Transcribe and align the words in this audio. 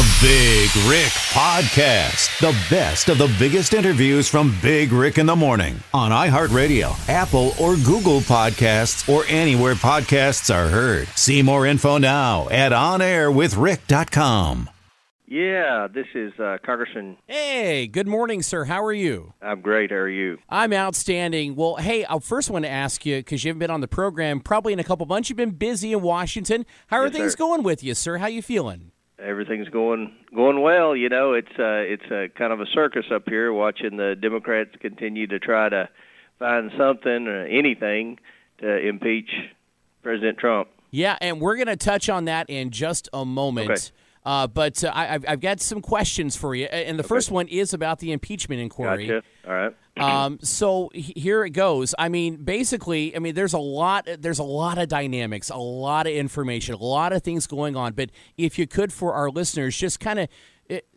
The 0.00 0.18
Big 0.22 0.70
Rick 0.88 1.12
Podcast. 1.34 2.38
The 2.40 2.56
best 2.74 3.10
of 3.10 3.18
the 3.18 3.30
biggest 3.38 3.74
interviews 3.74 4.30
from 4.30 4.56
Big 4.62 4.92
Rick 4.92 5.18
in 5.18 5.26
the 5.26 5.36
Morning 5.36 5.78
on 5.92 6.10
iHeartRadio, 6.10 6.96
Apple, 7.06 7.52
or 7.60 7.76
Google 7.76 8.20
Podcasts, 8.20 9.06
or 9.14 9.26
anywhere 9.28 9.74
podcasts 9.74 10.48
are 10.54 10.68
heard. 10.70 11.06
See 11.08 11.42
more 11.42 11.66
info 11.66 11.98
now 11.98 12.48
at 12.48 12.72
onairwithrick.com. 12.72 14.70
Yeah, 15.26 15.86
this 15.92 16.06
is 16.14 16.32
uh, 16.40 16.56
Congressman. 16.64 17.18
Hey, 17.26 17.86
good 17.86 18.08
morning, 18.08 18.40
sir. 18.40 18.64
How 18.64 18.82
are 18.82 18.94
you? 18.94 19.34
I'm 19.42 19.60
great. 19.60 19.90
How 19.90 19.96
are 19.96 20.08
you? 20.08 20.38
I'm 20.48 20.72
outstanding. 20.72 21.56
Well, 21.56 21.76
hey, 21.76 22.06
I 22.08 22.18
first 22.20 22.48
want 22.48 22.64
to 22.64 22.70
ask 22.70 23.04
you 23.04 23.18
because 23.18 23.44
you 23.44 23.50
haven't 23.50 23.58
been 23.58 23.70
on 23.70 23.82
the 23.82 23.88
program 23.88 24.40
probably 24.40 24.72
in 24.72 24.78
a 24.78 24.84
couple 24.84 25.04
months. 25.04 25.28
You've 25.28 25.36
been 25.36 25.50
busy 25.50 25.92
in 25.92 26.00
Washington. 26.00 26.64
How 26.86 26.96
are 27.00 27.08
Yes, 27.08 27.12
things 27.16 27.32
sir. 27.32 27.36
going 27.38 27.62
with 27.62 27.84
you, 27.84 27.92
sir? 27.94 28.16
How 28.16 28.28
you 28.28 28.40
feeling? 28.40 28.92
Everything's 29.22 29.68
going 29.68 30.14
going 30.34 30.60
well. 30.60 30.96
You 30.96 31.08
know, 31.08 31.34
it's 31.34 31.52
uh, 31.58 31.84
it's 31.84 32.10
a 32.10 32.28
kind 32.36 32.52
of 32.52 32.60
a 32.60 32.66
circus 32.66 33.06
up 33.12 33.28
here, 33.28 33.52
watching 33.52 33.96
the 33.96 34.14
Democrats 34.20 34.70
continue 34.80 35.26
to 35.26 35.38
try 35.38 35.68
to 35.68 35.88
find 36.38 36.70
something 36.76 37.26
or 37.28 37.44
anything 37.46 38.18
to 38.60 38.88
impeach 38.88 39.30
President 40.02 40.38
Trump. 40.38 40.68
Yeah, 40.90 41.16
and 41.20 41.40
we're 41.40 41.56
going 41.56 41.68
to 41.68 41.76
touch 41.76 42.08
on 42.08 42.24
that 42.24 42.50
in 42.50 42.70
just 42.70 43.08
a 43.12 43.24
moment. 43.24 43.70
Okay. 43.70 43.80
Uh, 44.24 44.46
but 44.46 44.84
uh, 44.84 44.92
I, 44.94 45.14
I've, 45.14 45.24
I've 45.26 45.40
got 45.40 45.60
some 45.60 45.80
questions 45.80 46.36
for 46.36 46.54
you, 46.54 46.66
and 46.66 46.98
the 46.98 47.02
first 47.04 47.30
one 47.30 47.48
is 47.48 47.72
about 47.72 48.00
the 48.00 48.12
impeachment 48.12 48.60
inquiry. 48.60 49.06
Gotcha. 49.06 49.22
All 49.46 49.54
right. 49.54 49.76
Um, 50.00 50.38
so 50.40 50.88
here 50.94 51.44
it 51.44 51.50
goes. 51.50 51.94
I 51.98 52.08
mean, 52.08 52.36
basically, 52.36 53.14
I 53.14 53.18
mean, 53.18 53.34
there's 53.34 53.52
a 53.52 53.58
lot, 53.58 54.08
there's 54.20 54.38
a 54.38 54.44
lot 54.44 54.78
of 54.78 54.88
dynamics, 54.88 55.50
a 55.50 55.58
lot 55.58 56.06
of 56.06 56.14
information, 56.14 56.74
a 56.74 56.78
lot 56.78 57.12
of 57.12 57.22
things 57.22 57.46
going 57.46 57.76
on. 57.76 57.92
But 57.92 58.10
if 58.38 58.58
you 58.58 58.66
could, 58.66 58.94
for 58.94 59.12
our 59.12 59.28
listeners, 59.30 59.76
just 59.76 60.00
kind 60.00 60.20
of 60.20 60.28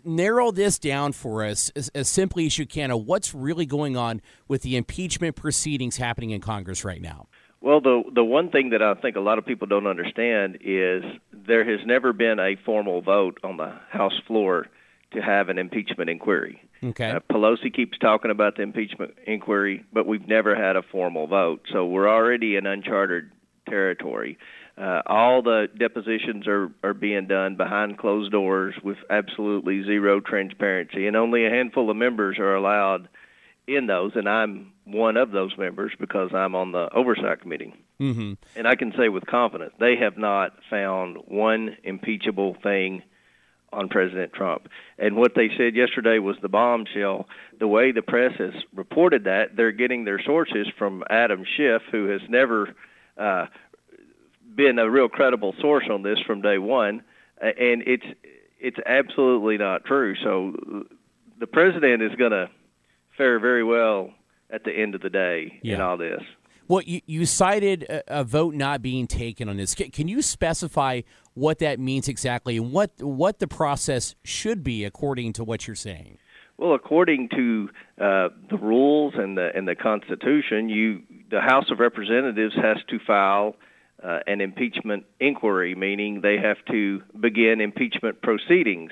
narrow 0.05 0.51
this 0.51 0.77
down 0.79 1.11
for 1.11 1.43
us 1.43 1.71
as, 1.75 1.89
as 1.89 2.07
simply 2.07 2.45
as 2.45 2.57
you 2.57 2.65
can 2.65 2.91
of 2.91 3.05
what's 3.05 3.33
really 3.33 3.65
going 3.65 3.97
on 3.97 4.21
with 4.47 4.61
the 4.61 4.77
impeachment 4.77 5.35
proceedings 5.35 5.97
happening 5.97 6.29
in 6.29 6.41
Congress 6.41 6.85
right 6.85 7.01
now. 7.01 7.27
Well, 7.63 7.79
the 7.79 8.03
the 8.13 8.25
one 8.25 8.49
thing 8.49 8.71
that 8.71 8.81
I 8.81 8.93
think 8.95 9.15
a 9.15 9.21
lot 9.21 9.37
of 9.37 9.45
people 9.45 9.67
don't 9.67 9.87
understand 9.87 10.57
is 10.61 11.01
there 11.31 11.63
has 11.63 11.79
never 11.85 12.11
been 12.11 12.37
a 12.37 12.57
formal 12.65 13.01
vote 13.01 13.39
on 13.41 13.55
the 13.55 13.71
House 13.89 14.19
floor 14.27 14.67
to 15.13 15.21
have 15.21 15.47
an 15.47 15.57
impeachment 15.57 16.09
inquiry. 16.09 16.61
Okay. 16.83 17.11
Uh, 17.11 17.19
Pelosi 17.31 17.73
keeps 17.73 17.97
talking 17.97 18.31
about 18.31 18.57
the 18.57 18.63
impeachment 18.63 19.13
inquiry, 19.25 19.85
but 19.93 20.05
we've 20.05 20.27
never 20.27 20.55
had 20.55 20.75
a 20.75 20.81
formal 20.81 21.25
vote. 21.25 21.61
So 21.71 21.85
we're 21.85 22.09
already 22.09 22.57
in 22.57 22.65
uncharted 22.65 23.31
territory. 23.69 24.37
Uh, 24.77 25.01
all 25.05 25.41
the 25.41 25.67
depositions 25.79 26.47
are, 26.47 26.69
are 26.83 26.93
being 26.93 27.27
done 27.27 27.55
behind 27.55 27.97
closed 27.97 28.33
doors 28.33 28.75
with 28.83 28.97
absolutely 29.09 29.83
zero 29.83 30.19
transparency, 30.19 31.07
and 31.07 31.15
only 31.15 31.45
a 31.45 31.49
handful 31.49 31.89
of 31.89 31.95
members 31.95 32.39
are 32.39 32.55
allowed 32.55 33.07
in 33.67 33.87
those, 33.87 34.11
and 34.15 34.27
I'm 34.27 34.73
one 34.85 35.17
of 35.17 35.31
those 35.31 35.57
members 35.57 35.93
because 35.99 36.33
I'm 36.33 36.55
on 36.55 36.71
the 36.71 36.89
oversight 36.93 37.41
committee. 37.41 37.73
Mm-hmm. 37.99 38.33
And 38.55 38.67
I 38.67 38.75
can 38.75 38.93
say 38.97 39.09
with 39.09 39.25
confidence, 39.25 39.73
they 39.79 39.95
have 39.95 40.17
not 40.17 40.53
found 40.69 41.17
one 41.27 41.77
impeachable 41.83 42.55
thing 42.61 43.03
on 43.71 43.87
President 43.89 44.33
Trump. 44.33 44.67
And 44.99 45.15
what 45.15 45.33
they 45.35 45.49
said 45.57 45.75
yesterday 45.75 46.19
was 46.19 46.35
the 46.41 46.49
bombshell. 46.49 47.27
The 47.59 47.67
way 47.67 47.91
the 47.91 48.01
press 48.01 48.33
has 48.37 48.53
reported 48.75 49.23
that, 49.23 49.55
they're 49.55 49.71
getting 49.71 50.05
their 50.05 50.21
sources 50.21 50.67
from 50.77 51.03
Adam 51.09 51.43
Schiff, 51.45 51.81
who 51.91 52.07
has 52.07 52.21
never 52.29 52.75
uh, 53.17 53.47
been 54.53 54.77
a 54.77 54.89
real 54.89 55.09
credible 55.09 55.55
source 55.59 55.85
on 55.89 56.03
this 56.03 56.19
from 56.19 56.41
day 56.41 56.57
one, 56.57 57.03
Uh, 57.41 57.47
and 57.47 57.83
it's 57.87 58.05
it's 58.59 58.79
absolutely 58.85 59.57
not 59.57 59.83
true. 59.85 60.15
So 60.23 60.85
the 61.39 61.47
president 61.47 62.01
is 62.01 62.15
going 62.15 62.31
to 62.31 62.49
fare 63.17 63.39
very 63.39 63.63
well 63.63 64.11
at 64.49 64.63
the 64.63 64.71
end 64.71 64.95
of 64.95 65.01
the 65.01 65.09
day 65.09 65.59
in 65.63 65.81
all 65.81 65.97
this. 65.97 66.21
Well, 66.67 66.81
you, 66.81 67.01
you 67.05 67.25
cited 67.25 67.83
a, 67.83 68.21
a 68.21 68.23
vote 68.23 68.53
not 68.53 68.81
being 68.81 69.07
taken 69.07 69.49
on 69.49 69.57
this. 69.57 69.75
Can, 69.75 69.91
can 69.91 70.07
you 70.07 70.21
specify 70.21 71.01
what 71.33 71.59
that 71.59 71.79
means 71.79 72.07
exactly 72.07 72.57
and 72.57 72.71
what 72.71 72.91
what 73.01 73.39
the 73.39 73.47
process 73.47 74.15
should 74.23 74.63
be 74.63 74.85
according 74.85 75.33
to 75.33 75.43
what 75.43 75.67
you're 75.67 75.75
saying? 75.75 76.17
Well, 76.57 76.73
according 76.73 77.29
to 77.29 77.69
uh, 77.99 78.29
the 78.49 78.57
rules 78.57 79.15
and 79.17 79.37
the 79.37 79.51
and 79.55 79.67
the 79.67 79.75
Constitution, 79.75 80.69
you 80.69 81.01
the 81.29 81.41
House 81.41 81.69
of 81.71 81.79
Representatives 81.79 82.55
has 82.55 82.77
to 82.89 82.99
file 83.05 83.55
uh, 84.01 84.19
an 84.27 84.39
impeachment 84.39 85.05
inquiry, 85.19 85.75
meaning 85.75 86.21
they 86.21 86.37
have 86.37 86.57
to 86.71 87.01
begin 87.19 87.59
impeachment 87.59 88.21
proceedings, 88.21 88.91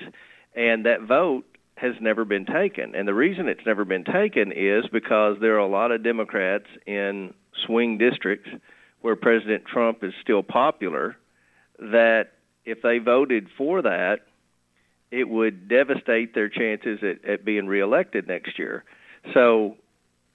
and 0.54 0.84
that 0.86 1.02
vote 1.02 1.44
has 1.82 1.94
never 2.00 2.24
been 2.24 2.46
taken. 2.46 2.94
And 2.94 3.08
the 3.08 3.14
reason 3.14 3.48
it's 3.48 3.66
never 3.66 3.84
been 3.84 4.04
taken 4.04 4.52
is 4.52 4.84
because 4.92 5.38
there 5.40 5.56
are 5.56 5.58
a 5.58 5.66
lot 5.66 5.90
of 5.90 6.04
Democrats 6.04 6.66
in 6.86 7.34
swing 7.66 7.98
districts 7.98 8.48
where 9.00 9.16
President 9.16 9.64
Trump 9.66 10.04
is 10.04 10.12
still 10.22 10.44
popular 10.44 11.16
that 11.80 12.28
if 12.64 12.82
they 12.82 12.98
voted 12.98 13.48
for 13.58 13.82
that, 13.82 14.20
it 15.10 15.28
would 15.28 15.68
devastate 15.68 16.34
their 16.34 16.48
chances 16.48 17.00
at, 17.02 17.28
at 17.28 17.44
being 17.44 17.66
reelected 17.66 18.28
next 18.28 18.60
year. 18.60 18.84
So 19.34 19.76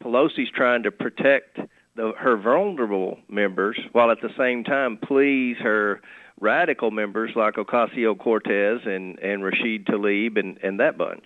Pelosi's 0.04 0.52
trying 0.54 0.84
to 0.84 0.92
protect 0.92 1.60
the, 1.96 2.12
her 2.18 2.36
vulnerable 2.36 3.20
members 3.30 3.80
while 3.94 4.12
at 4.12 4.20
the 4.22 4.30
same 4.38 4.66
time 4.66 4.98
please 4.98 5.56
her 5.62 6.02
radical 6.40 6.92
members 6.92 7.32
like 7.36 7.56
Ocasio 7.56 8.18
Cortez 8.18 8.82
and, 8.86 9.18
and 9.20 9.44
Rashid 9.44 9.86
Tlaib 9.86 10.38
and, 10.38 10.58
and 10.64 10.80
that 10.80 10.98
bunch. 10.98 11.26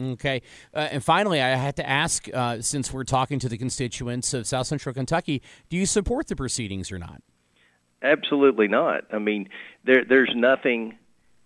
Okay. 0.00 0.42
Uh, 0.72 0.88
and 0.92 1.04
finally, 1.04 1.42
I 1.42 1.50
had 1.50 1.76
to 1.76 1.88
ask 1.88 2.26
uh, 2.32 2.60
since 2.62 2.92
we're 2.92 3.04
talking 3.04 3.38
to 3.40 3.48
the 3.48 3.58
constituents 3.58 4.32
of 4.32 4.46
South 4.46 4.66
Central 4.66 4.94
Kentucky, 4.94 5.42
do 5.68 5.76
you 5.76 5.86
support 5.86 6.28
the 6.28 6.36
proceedings 6.36 6.90
or 6.90 6.98
not? 6.98 7.22
Absolutely 8.02 8.66
not. 8.66 9.04
I 9.12 9.18
mean, 9.18 9.48
there, 9.84 10.04
there's 10.08 10.32
nothing 10.34 10.98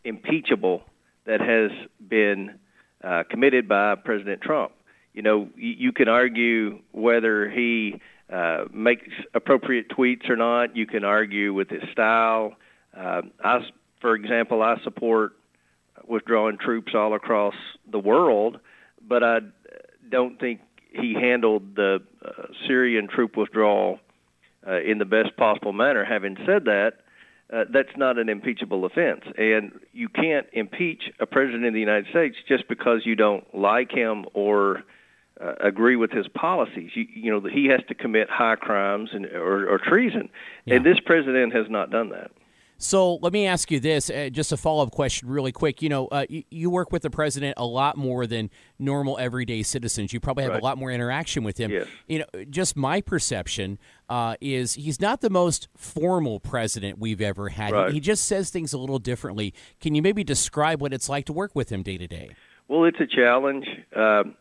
impeachable 0.05 0.83
that 1.25 1.41
has 1.41 1.71
been 2.07 2.59
uh, 3.03 3.25
committed 3.29 3.69
by 3.69 3.97
President 3.97 4.41
Trump. 4.41 4.73
You 5.15 5.23
know, 5.23 5.49
you, 5.57 5.75
you 5.79 5.93
can 5.93 6.09
argue 6.09 6.81
whether 6.93 7.51
he 7.51 8.01
uh, 8.33 8.65
makes 8.73 9.09
appropriate 9.35 9.89
tweets 9.89 10.31
or 10.31 10.37
not. 10.37 10.77
You 10.77 10.87
can 10.87 11.05
argue 11.05 11.53
with 11.53 11.71
his 11.71 11.83
style. 11.93 12.55
Uh, 12.97 13.23
I, 13.43 13.61
for 14.01 14.15
example, 14.15 14.63
I 14.63 14.81
support 14.83 15.33
withdrawing 16.07 16.59
troops 16.59 16.93
all 16.95 17.15
across 17.15 17.55
the 17.91 17.99
world, 17.99 18.59
but 19.07 19.23
I 19.23 19.41
don't 20.09 20.39
think 20.39 20.61
he 20.93 21.15
handled 21.15 21.75
the 21.77 22.03
uh, 22.25 22.47
Syrian 22.67 23.09
troop 23.09 23.37
withdrawal 23.37 23.99
uh, 24.67 24.81
in 24.81 24.99
the 24.99 25.05
best 25.05 25.37
possible 25.37 25.73
manner. 25.73 26.05
Having 26.05 26.37
said 26.47 26.65
that, 26.67 26.95
uh, 27.53 27.65
that's 27.71 27.97
not 27.97 28.19
an 28.19 28.29
impeachable 28.29 28.85
offense, 28.85 29.23
and 29.37 29.73
you 29.93 30.09
can't 30.09 30.47
impeach 30.53 31.11
a 31.21 31.27
president 31.27 31.67
of 31.67 31.75
the 31.75 31.81
United 31.81 32.07
States 32.11 32.37
just 32.49 32.69
because 32.69 33.05
you 33.05 33.15
don't 33.15 33.45
like 33.55 33.91
him 33.93 34.25
or 34.33 34.83
uh, 35.41 35.55
agree 35.61 35.97
with 35.97 36.11
his 36.11 36.27
policies. 36.29 36.91
You, 36.95 37.07
you 37.15 37.31
know, 37.31 37.41
he 37.49 37.67
has 37.67 37.81
to 37.89 37.95
commit 37.95 38.31
high 38.31 38.57
crimes 38.57 39.11
and 39.13 39.27
or, 39.27 39.69
or 39.69 39.79
treason, 39.79 40.31
Yeah. 40.65 40.77
and 40.77 40.87
this 40.87 41.01
president 41.01 41.53
has 41.55 41.69
not 41.69 41.91
done 41.91 42.11
that. 42.11 42.31
So 42.85 43.15
let 43.23 43.33
me 43.33 43.47
ask 43.47 43.71
you 43.71 43.81
this, 43.81 44.11
uh, 44.11 44.29
just 44.31 44.53
a 44.53 44.59
follow 44.59 44.83
up 44.83 44.91
question, 44.91 45.27
really 45.29 45.53
quick. 45.53 45.81
You 45.81 45.89
know, 45.89 46.07
uh, 46.09 46.27
you, 46.29 46.45
you 46.51 46.69
work 46.69 46.93
with 46.93 47.01
the 47.01 47.09
president 47.09 47.55
a 47.57 47.65
lot 47.65 47.97
more 47.97 48.27
than 48.27 48.51
normal 48.79 49.17
everyday 49.19 49.63
citizens. 49.63 50.13
You 50.13 50.21
probably 50.21 50.45
have 50.45 50.53
Right. 50.53 50.61
a 50.61 50.65
lot 50.65 50.77
more 50.77 50.91
interaction 50.91 51.45
with 51.45 51.57
him. 51.57 51.71
Yes. 51.71 51.87
You 52.07 52.19
know, 52.19 52.45
just 52.51 52.77
my 52.77 53.01
perception 53.01 53.79
uh, 54.11 54.37
is 54.39 54.75
he's 54.75 55.01
not 55.01 55.23
the 55.23 55.31
most 55.31 55.69
formal 55.75 56.41
president 56.41 56.99
we've 56.99 57.23
ever 57.23 57.49
had. 57.49 57.73
Right. 57.73 57.91
He 57.91 58.01
just 58.01 58.27
says 58.27 58.51
things 58.51 58.75
a 58.75 58.79
little 58.79 58.99
differently. 58.99 59.55
Can 59.81 59.95
you 59.95 60.03
maybe 60.03 60.23
describe 60.23 60.83
what 60.83 60.93
it's 60.93 61.09
like 61.09 61.25
to 61.25 61.33
work 61.33 61.53
with 61.55 61.73
him 61.73 61.83
day 61.83 61.97
to 61.97 62.07
day? 62.07 62.37
Well, 62.69 62.85
it's 62.85 63.01
a 63.01 63.07
challenge. 63.07 63.67
Um 63.97 64.37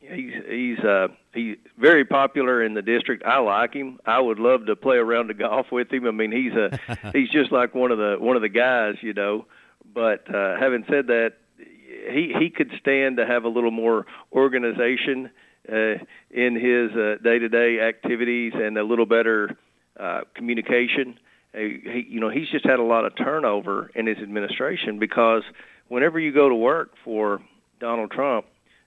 he's 0.00 0.32
he's 0.48 0.78
uh, 0.78 1.08
he's 1.34 1.56
very 1.78 2.04
popular 2.04 2.62
in 2.62 2.74
the 2.74 2.82
district. 2.82 3.24
I 3.24 3.38
like 3.38 3.74
him. 3.74 3.98
I 4.04 4.20
would 4.20 4.38
love 4.38 4.66
to 4.66 4.76
play 4.76 4.96
around 4.96 5.28
the 5.28 5.34
golf 5.34 5.66
with 5.72 5.92
him. 5.92 6.06
I 6.06 6.10
mean, 6.10 6.32
he's 6.32 6.52
a 6.52 6.78
he's 7.12 7.30
just 7.30 7.52
like 7.52 7.74
one 7.74 7.90
of 7.90 7.98
the 7.98 8.16
one 8.18 8.36
of 8.36 8.42
the 8.42 8.48
guys, 8.48 8.96
you 9.00 9.12
know. 9.12 9.46
But 9.94 10.32
uh, 10.32 10.58
having 10.58 10.84
said 10.88 11.08
that, 11.08 11.34
he 11.58 12.32
he 12.38 12.50
could 12.50 12.70
stand 12.80 13.16
to 13.16 13.26
have 13.26 13.44
a 13.44 13.48
little 13.48 13.70
more 13.70 14.06
organization 14.32 15.30
uh, 15.70 15.94
in 16.30 16.56
his 16.56 16.90
uh, 16.96 17.16
day-to-day 17.22 17.80
activities 17.80 18.52
and 18.54 18.76
a 18.76 18.82
little 18.82 19.06
better 19.06 19.56
uh, 19.98 20.22
communication. 20.34 21.18
Uh, 21.54 21.58
he, 21.58 22.06
you 22.08 22.20
know, 22.20 22.30
he's 22.30 22.48
just 22.48 22.64
had 22.64 22.78
a 22.78 22.82
lot 22.82 23.04
of 23.04 23.14
turnover 23.16 23.90
in 23.94 24.06
his 24.06 24.18
administration 24.18 24.98
because 24.98 25.42
whenever 25.88 26.18
you 26.18 26.32
go 26.32 26.48
to 26.48 26.54
work 26.54 26.94
for 27.04 27.40
Donald 27.78 28.10
Trump, 28.10 28.46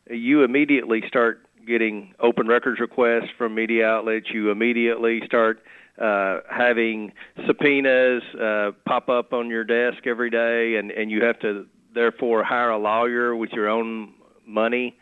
you 0.09 0.43
immediately 0.43 1.03
start 1.07 1.44
getting 1.65 2.13
open 2.19 2.47
records 2.47 2.79
requests 2.79 3.29
from 3.37 3.55
media 3.55 3.87
outlets. 3.87 4.27
You 4.31 4.51
immediately 4.51 5.21
start 5.25 5.63
uh, 5.99 6.39
having 6.49 7.13
subpoenas 7.47 8.23
uh, 8.35 8.71
pop 8.85 9.09
up 9.09 9.33
on 9.33 9.49
your 9.49 9.63
desk 9.63 10.05
every 10.05 10.29
day, 10.29 10.75
and, 10.75 10.91
and 10.91 11.09
you 11.09 11.23
have 11.23 11.39
to 11.39 11.67
therefore 11.93 12.43
hire 12.43 12.69
a 12.69 12.77
lawyer 12.77 13.35
with 13.35 13.51
your 13.51 13.69
own 13.69 14.13
money. 14.45 14.97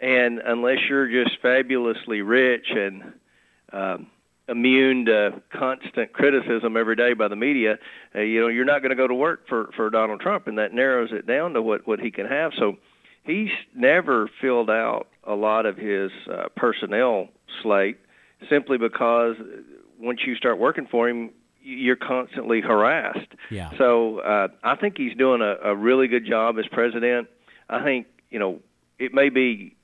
And 0.00 0.38
unless 0.38 0.78
you're 0.88 1.08
just 1.08 1.40
fabulously 1.40 2.20
rich 2.20 2.66
and 2.70 3.14
um, 3.72 4.06
immune 4.48 5.06
to 5.06 5.42
constant 5.50 6.12
criticism 6.12 6.76
every 6.76 6.96
day 6.96 7.14
by 7.14 7.28
the 7.28 7.36
media, 7.36 7.78
uh, 8.14 8.20
you 8.20 8.40
know, 8.40 8.48
you're 8.48 8.64
not 8.64 8.82
going 8.82 8.90
to 8.90 8.96
go 8.96 9.06
to 9.06 9.14
work 9.14 9.48
for 9.48 9.70
for 9.74 9.90
Donald 9.90 10.20
Trump, 10.20 10.46
and 10.46 10.58
that 10.58 10.72
narrows 10.72 11.10
it 11.12 11.26
down 11.26 11.54
to 11.54 11.62
what 11.62 11.86
what 11.86 11.98
he 11.98 12.10
can 12.10 12.26
have. 12.26 12.52
So 12.58 12.76
he's 13.24 13.50
never 13.74 14.30
filled 14.40 14.70
out 14.70 15.08
a 15.26 15.34
lot 15.34 15.66
of 15.66 15.76
his 15.76 16.10
uh, 16.30 16.48
personnel 16.56 17.28
slate 17.62 17.98
simply 18.48 18.78
because 18.78 19.36
once 19.98 20.20
you 20.26 20.34
start 20.36 20.58
working 20.58 20.86
for 20.90 21.08
him, 21.08 21.30
you're 21.62 21.96
constantly 21.96 22.60
harassed. 22.60 23.32
Yeah. 23.50 23.70
So 23.76 24.20
uh, 24.20 24.48
I 24.62 24.76
think 24.76 24.96
he's 24.96 25.16
doing 25.16 25.40
a, 25.40 25.70
a 25.70 25.74
really 25.74 26.06
good 26.06 26.24
job 26.26 26.58
as 26.58 26.66
president. 26.70 27.28
I 27.68 27.82
think 27.82 28.06
you 28.30 28.38
know 28.38 28.60
it 28.98 29.12
may 29.12 29.30
be 29.30 29.76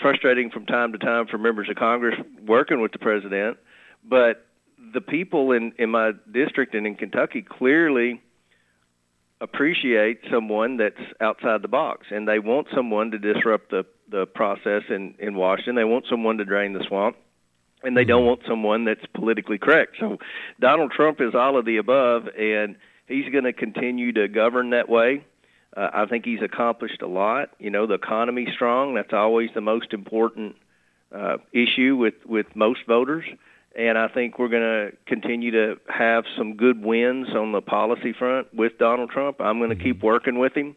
frustrating 0.00 0.50
from 0.50 0.66
time 0.66 0.92
to 0.92 0.98
time 0.98 1.26
for 1.26 1.38
members 1.38 1.68
of 1.68 1.76
Congress 1.76 2.18
working 2.46 2.80
with 2.80 2.92
the 2.92 2.98
president, 2.98 3.58
but 4.02 4.46
the 4.94 5.00
people 5.00 5.52
in 5.52 5.72
in 5.78 5.90
my 5.90 6.12
district 6.30 6.74
and 6.74 6.86
in 6.86 6.94
Kentucky 6.94 7.42
clearly 7.42 8.22
appreciate 9.40 10.20
someone 10.30 10.76
that's 10.76 11.00
outside 11.20 11.62
the 11.62 11.68
box 11.68 12.06
and 12.10 12.28
they 12.28 12.38
want 12.38 12.68
someone 12.74 13.10
to 13.10 13.18
disrupt 13.18 13.70
the 13.70 13.84
the 14.12 14.26
process 14.26 14.82
in 14.88 15.14
in 15.18 15.34
Washington. 15.34 15.74
They 15.74 15.84
want 15.84 16.04
someone 16.08 16.38
to 16.38 16.44
drain 16.44 16.72
the 16.72 16.84
swamp 16.86 17.16
and 17.82 17.96
they 17.96 18.04
don't 18.04 18.20
mm-hmm. 18.20 18.28
want 18.28 18.40
someone 18.46 18.84
that's 18.84 19.04
politically 19.14 19.58
correct. 19.58 19.96
So 19.98 20.18
Donald 20.60 20.92
Trump 20.92 21.20
is 21.20 21.34
all 21.34 21.58
of 21.58 21.64
the 21.64 21.78
above 21.78 22.28
and 22.38 22.76
he's 23.06 23.30
going 23.30 23.44
to 23.44 23.52
continue 23.52 24.12
to 24.12 24.28
govern 24.28 24.70
that 24.70 24.88
way. 24.88 25.24
Uh, 25.76 25.88
I 25.92 26.06
think 26.06 26.24
he's 26.24 26.42
accomplished 26.42 27.02
a 27.02 27.06
lot. 27.06 27.50
You 27.58 27.70
know, 27.70 27.86
the 27.86 27.94
economy's 27.94 28.52
strong. 28.54 28.94
That's 28.94 29.12
always 29.12 29.50
the 29.54 29.60
most 29.60 29.92
important 29.92 30.56
uh, 31.14 31.38
issue 31.52 31.96
with 31.96 32.14
with 32.26 32.46
most 32.54 32.80
voters. 32.86 33.24
And 33.74 33.96
I 33.96 34.08
think 34.08 34.38
we're 34.38 34.48
going 34.48 34.62
to 34.90 34.96
continue 35.06 35.50
to 35.52 35.80
have 35.88 36.24
some 36.36 36.56
good 36.56 36.84
wins 36.84 37.28
on 37.34 37.52
the 37.52 37.62
policy 37.62 38.12
front 38.12 38.52
with 38.52 38.76
Donald 38.78 39.08
Trump. 39.08 39.40
I'm 39.40 39.58
going 39.58 39.70
to 39.70 39.76
mm-hmm. 39.76 39.84
keep 39.84 40.02
working 40.02 40.38
with 40.38 40.54
him, 40.54 40.76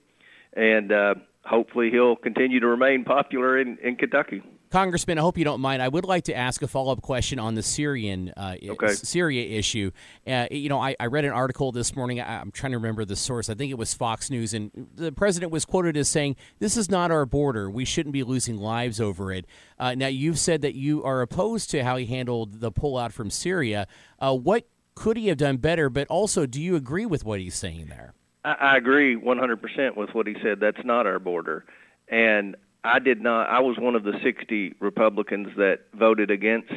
and 0.54 0.94
uh, 0.94 1.16
hopefully 1.46 1.90
he'll 1.92 2.16
continue 2.16 2.60
to 2.60 2.68
remain 2.68 3.04
popular 3.04 3.60
in, 3.60 3.78
in 3.84 3.96
Kentucky. 3.96 4.42
Congressman, 4.72 5.18
I 5.18 5.22
hope 5.22 5.38
you 5.38 5.46
don't 5.46 5.62
mind. 5.62 5.82
I 5.82 5.88
would 5.88 6.06
like 6.06 6.26
to 6.26 6.36
ask 6.36 6.62
a 6.62 6.68
follow 6.68 6.92
up 6.92 7.02
question 7.02 7.40
on 7.40 7.56
the 7.56 7.62
Syrian 7.62 8.34
uh, 8.36 8.56
okay. 8.62 8.94
Syria 8.94 9.58
issue. 9.58 9.92
Uh, 10.28 10.48
you 10.52 10.70
know, 10.70 10.82
I, 10.82 10.96
I, 11.00 11.06
read 11.06 11.24
an 11.24 11.32
article 11.32 11.72
this 11.72 11.96
morning. 11.96 12.20
I, 12.20 12.42
am 12.42 12.52
trying 12.52 12.72
to 12.72 12.80
remember 12.80 13.06
the 13.06 13.16
source. 13.16 13.50
I 13.50 13.54
think 13.54 13.72
it 13.72 13.78
was 13.78 13.94
Fox 13.94 14.30
News, 14.30 14.54
and 14.54 14.72
the 14.96 15.12
president 15.12 15.52
was 15.52 15.64
quoted 15.64 15.96
as 15.96 16.10
saying, 16.10 16.36
"This 16.60 16.76
is 16.76 16.90
not 16.90 17.10
our 17.10 17.26
border. 17.26 17.70
We 17.70 17.86
shouldn't 17.86 18.12
be 18.12 18.24
losing 18.24 18.58
lives 18.58 19.00
over 19.00 19.32
it." 19.32 19.46
Uh, 19.80 19.96
now, 19.96 20.08
you've 20.08 20.40
said 20.40 20.62
that 20.64 20.76
you 20.76 21.04
are 21.04 21.22
opposed 21.22 21.70
to 21.72 21.84
how 21.84 21.96
he 21.96 22.08
handled 22.08 22.60
the 22.60 22.72
pullout 22.72 23.14
from 23.14 23.30
Syria. 23.30 23.88
Uh, 24.20 24.36
what 24.36 24.68
could 24.96 25.16
he 25.16 25.28
have 25.28 25.38
done 25.38 25.58
better? 25.58 25.90
But 25.90 26.08
also, 26.08 26.46
do 26.46 26.62
you 26.62 26.76
agree 26.76 27.06
with 27.06 27.24
what 27.24 27.40
he's 27.40 27.56
saying 27.56 27.86
there? 27.88 28.14
I, 28.46 28.54
I 28.54 28.78
agree 28.78 29.18
100% 29.18 29.98
with 29.98 30.12
what 30.14 30.28
he 30.28 30.36
said. 30.42 30.60
That's 30.60 30.86
not 30.86 31.08
our 31.08 31.20
border, 31.20 31.66
and 32.08 32.56
I 32.84 33.00
did 33.00 33.22
not. 33.22 33.50
I 33.50 33.60
was 33.60 33.78
one 33.78 33.96
of 33.96 34.04
the 34.04 34.14
60 34.24 34.76
Republicans 34.80 35.50
that 35.58 35.80
voted 35.94 36.30
against 36.30 36.72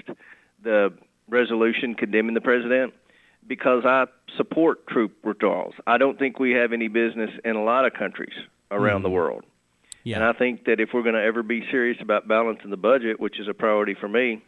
the 0.63 0.93
resolution 1.29 1.95
condemning 1.95 2.35
the 2.35 2.41
president 2.41 2.95
because 3.47 3.85
I 3.85 4.07
support 4.37 4.87
troop 4.87 5.13
withdrawals. 5.25 5.75
I 5.87 5.99
don't 5.99 6.19
think 6.19 6.39
we 6.39 6.53
have 6.53 6.73
any 6.73 6.89
business 6.89 7.31
in 7.45 7.57
a 7.57 7.63
lot 7.63 7.85
of 7.85 7.93
countries 7.93 8.35
around 8.71 9.01
mm. 9.01 9.05
the 9.05 9.11
world. 9.11 9.45
Yeah. 10.05 10.17
And 10.17 10.25
I 10.25 10.33
think 10.33 10.65
that 10.65 10.81
if 10.81 10.91
we're 10.95 11.03
going 11.03 11.15
to 11.15 11.23
ever 11.23 11.43
be 11.43 11.63
serious 11.71 11.99
about 12.01 12.27
balancing 12.27 12.71
the 12.71 12.77
budget, 12.77 13.21
which 13.21 13.39
is 13.39 13.49
a 13.49 13.55
priority 13.55 13.95
for 13.95 14.09
me, 14.09 14.43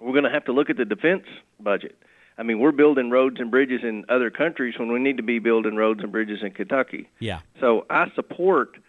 we're 0.00 0.12
going 0.12 0.24
to 0.24 0.30
have 0.30 0.46
to 0.46 0.52
look 0.52 0.70
at 0.70 0.76
the 0.76 0.84
defense 0.84 1.24
budget. 1.60 1.96
I 2.40 2.42
mean, 2.42 2.58
we're 2.58 2.72
building 2.72 3.10
roads 3.10 3.36
and 3.38 3.50
bridges 3.50 3.82
in 3.84 4.04
other 4.08 4.30
countries 4.30 4.74
when 4.78 4.90
we 4.90 4.98
need 4.98 5.18
to 5.18 5.22
be 5.22 5.38
building 5.38 5.76
roads 5.76 6.00
and 6.02 6.10
bridges 6.10 6.40
in 6.42 6.50
Kentucky. 6.50 7.08
Yeah. 7.20 7.40
So 7.60 7.86
I 7.88 8.10
support– 8.16 8.76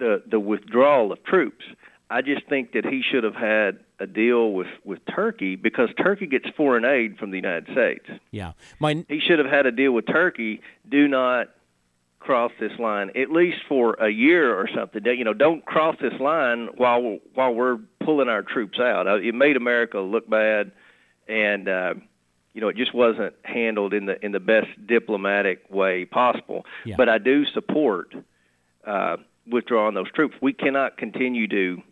the 0.00 0.22
the 0.28 0.40
withdrawal 0.40 1.12
of 1.12 1.22
troops. 1.22 1.64
I 2.12 2.22
just 2.22 2.44
think 2.48 2.72
that 2.72 2.84
he 2.84 3.02
should 3.08 3.22
have 3.22 3.36
had 3.36 3.78
a 4.00 4.06
deal 4.06 4.52
with 4.52 4.66
with 4.84 4.98
Turkey 5.06 5.54
because 5.54 5.90
Turkey 5.96 6.26
gets 6.26 6.48
foreign 6.56 6.84
aid 6.84 7.18
from 7.18 7.30
the 7.30 7.36
United 7.36 7.70
States. 7.70 8.06
Yeah, 8.32 8.52
my 8.80 9.04
he 9.08 9.20
should 9.20 9.38
have 9.38 9.48
had 9.48 9.66
a 9.66 9.70
deal 9.70 9.92
with 9.92 10.08
Turkey. 10.08 10.62
Do 10.88 11.06
not 11.06 11.50
cross 12.18 12.50
this 12.58 12.72
line 12.78 13.10
at 13.14 13.30
least 13.30 13.58
for 13.68 13.94
a 13.94 14.10
year 14.10 14.52
or 14.54 14.68
something. 14.74 15.04
You 15.04 15.24
know, 15.24 15.34
don't 15.34 15.64
cross 15.64 15.96
this 16.00 16.18
line 16.18 16.70
while 16.76 17.18
while 17.34 17.54
we're 17.54 17.78
pulling 18.00 18.28
our 18.28 18.42
troops 18.42 18.80
out. 18.80 19.06
Uh, 19.06 19.16
it 19.16 19.34
made 19.34 19.56
America 19.56 20.00
look 20.00 20.28
bad, 20.28 20.72
and 21.28 21.68
uh, 21.68 21.94
you 22.54 22.60
know 22.60 22.68
it 22.68 22.76
just 22.76 22.94
wasn't 22.94 23.34
handled 23.44 23.94
in 23.94 24.06
the 24.06 24.24
in 24.24 24.32
the 24.32 24.40
best 24.40 24.68
diplomatic 24.86 25.64
way 25.70 26.04
possible. 26.04 26.64
Yeah. 26.84 26.96
But 26.96 27.08
I 27.08 27.18
do 27.18 27.44
support. 27.46 28.14
Uh, 28.84 29.16
withdrawing 29.50 29.94
those 29.94 30.10
troops. 30.12 30.34
We 30.40 30.52
cannot 30.52 30.96
continue 30.96 31.48
to 31.48 31.82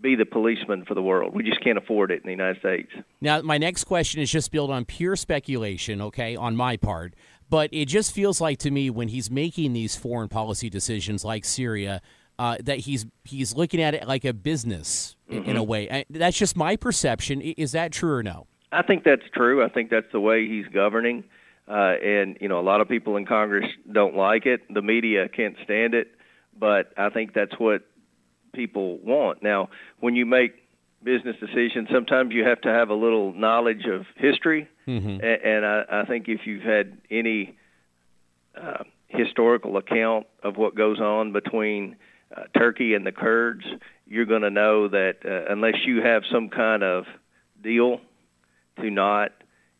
be 0.00 0.14
the 0.14 0.24
policeman 0.24 0.84
for 0.86 0.94
the 0.94 1.02
world. 1.02 1.34
We 1.34 1.42
just 1.42 1.62
can't 1.62 1.76
afford 1.76 2.10
it 2.10 2.22
in 2.22 2.22
the 2.24 2.30
United 2.30 2.58
States. 2.58 2.90
Now, 3.20 3.42
my 3.42 3.58
next 3.58 3.84
question 3.84 4.20
is 4.20 4.30
just 4.30 4.50
built 4.50 4.70
on 4.70 4.84
pure 4.84 5.16
speculation, 5.16 6.00
okay, 6.00 6.36
on 6.36 6.56
my 6.56 6.76
part. 6.76 7.14
But 7.50 7.70
it 7.72 7.86
just 7.86 8.12
feels 8.12 8.40
like 8.40 8.58
to 8.60 8.70
me 8.70 8.90
when 8.90 9.08
he's 9.08 9.30
making 9.30 9.72
these 9.72 9.96
foreign 9.96 10.28
policy 10.28 10.70
decisions 10.70 11.24
like 11.24 11.44
Syria, 11.44 12.00
uh, 12.38 12.56
that 12.62 12.78
he's 12.78 13.04
he's 13.24 13.54
looking 13.54 13.82
at 13.82 13.92
it 13.92 14.06
like 14.08 14.24
a 14.24 14.32
business 14.32 15.16
mm-hmm. 15.28 15.42
in, 15.42 15.50
in 15.50 15.56
a 15.56 15.60
mm-hmm. 15.60 15.68
way. 15.68 15.90
I, 15.90 16.04
that's 16.08 16.38
just 16.38 16.56
my 16.56 16.76
perception. 16.76 17.42
Is 17.42 17.72
that 17.72 17.92
true 17.92 18.14
or 18.14 18.22
no? 18.22 18.46
I 18.72 18.82
think 18.82 19.04
that's 19.04 19.28
true. 19.34 19.64
I 19.64 19.68
think 19.68 19.90
that's 19.90 20.10
the 20.12 20.20
way 20.20 20.46
he's 20.46 20.66
governing. 20.66 21.24
Uh, 21.68 21.94
and 22.02 22.36
you 22.40 22.48
know, 22.48 22.58
a 22.58 22.62
lot 22.62 22.80
of 22.80 22.88
people 22.88 23.16
in 23.16 23.26
Congress 23.26 23.66
don't 23.90 24.16
like 24.16 24.46
it. 24.46 24.62
The 24.72 24.82
media 24.82 25.28
can't 25.28 25.56
stand 25.64 25.94
it 25.94 26.16
but 26.60 26.92
I 26.96 27.08
think 27.08 27.32
that's 27.32 27.58
what 27.58 27.82
people 28.52 28.98
want. 28.98 29.42
Now, 29.42 29.70
when 29.98 30.14
you 30.14 30.26
make 30.26 30.68
business 31.02 31.36
decisions, 31.40 31.88
sometimes 31.92 32.32
you 32.32 32.44
have 32.44 32.60
to 32.60 32.68
have 32.68 32.90
a 32.90 32.94
little 32.94 33.32
knowledge 33.32 33.86
of 33.86 34.04
history, 34.16 34.68
mm-hmm. 34.86 35.24
and, 35.24 35.64
I, 35.64 35.84
I 35.90 36.04
think 36.04 36.28
if 36.28 36.46
you've 36.46 36.62
had 36.62 36.98
any 37.10 37.56
uh, 38.60 38.84
historical 39.08 39.78
account 39.78 40.26
of 40.42 40.56
what 40.56 40.74
goes 40.74 41.00
on 41.00 41.32
between 41.32 41.96
uh, 42.36 42.42
Turkey 42.56 42.94
and 42.94 43.06
the 43.06 43.12
Kurds, 43.12 43.64
you're 44.06 44.26
going 44.26 44.42
to 44.42 44.50
know 44.50 44.88
that 44.88 45.16
uh, 45.24 45.50
unless 45.50 45.86
you 45.86 46.02
have 46.02 46.22
some 46.30 46.50
kind 46.50 46.82
of 46.82 47.04
deal 47.62 48.00
to 48.76 48.90
not 48.90 49.32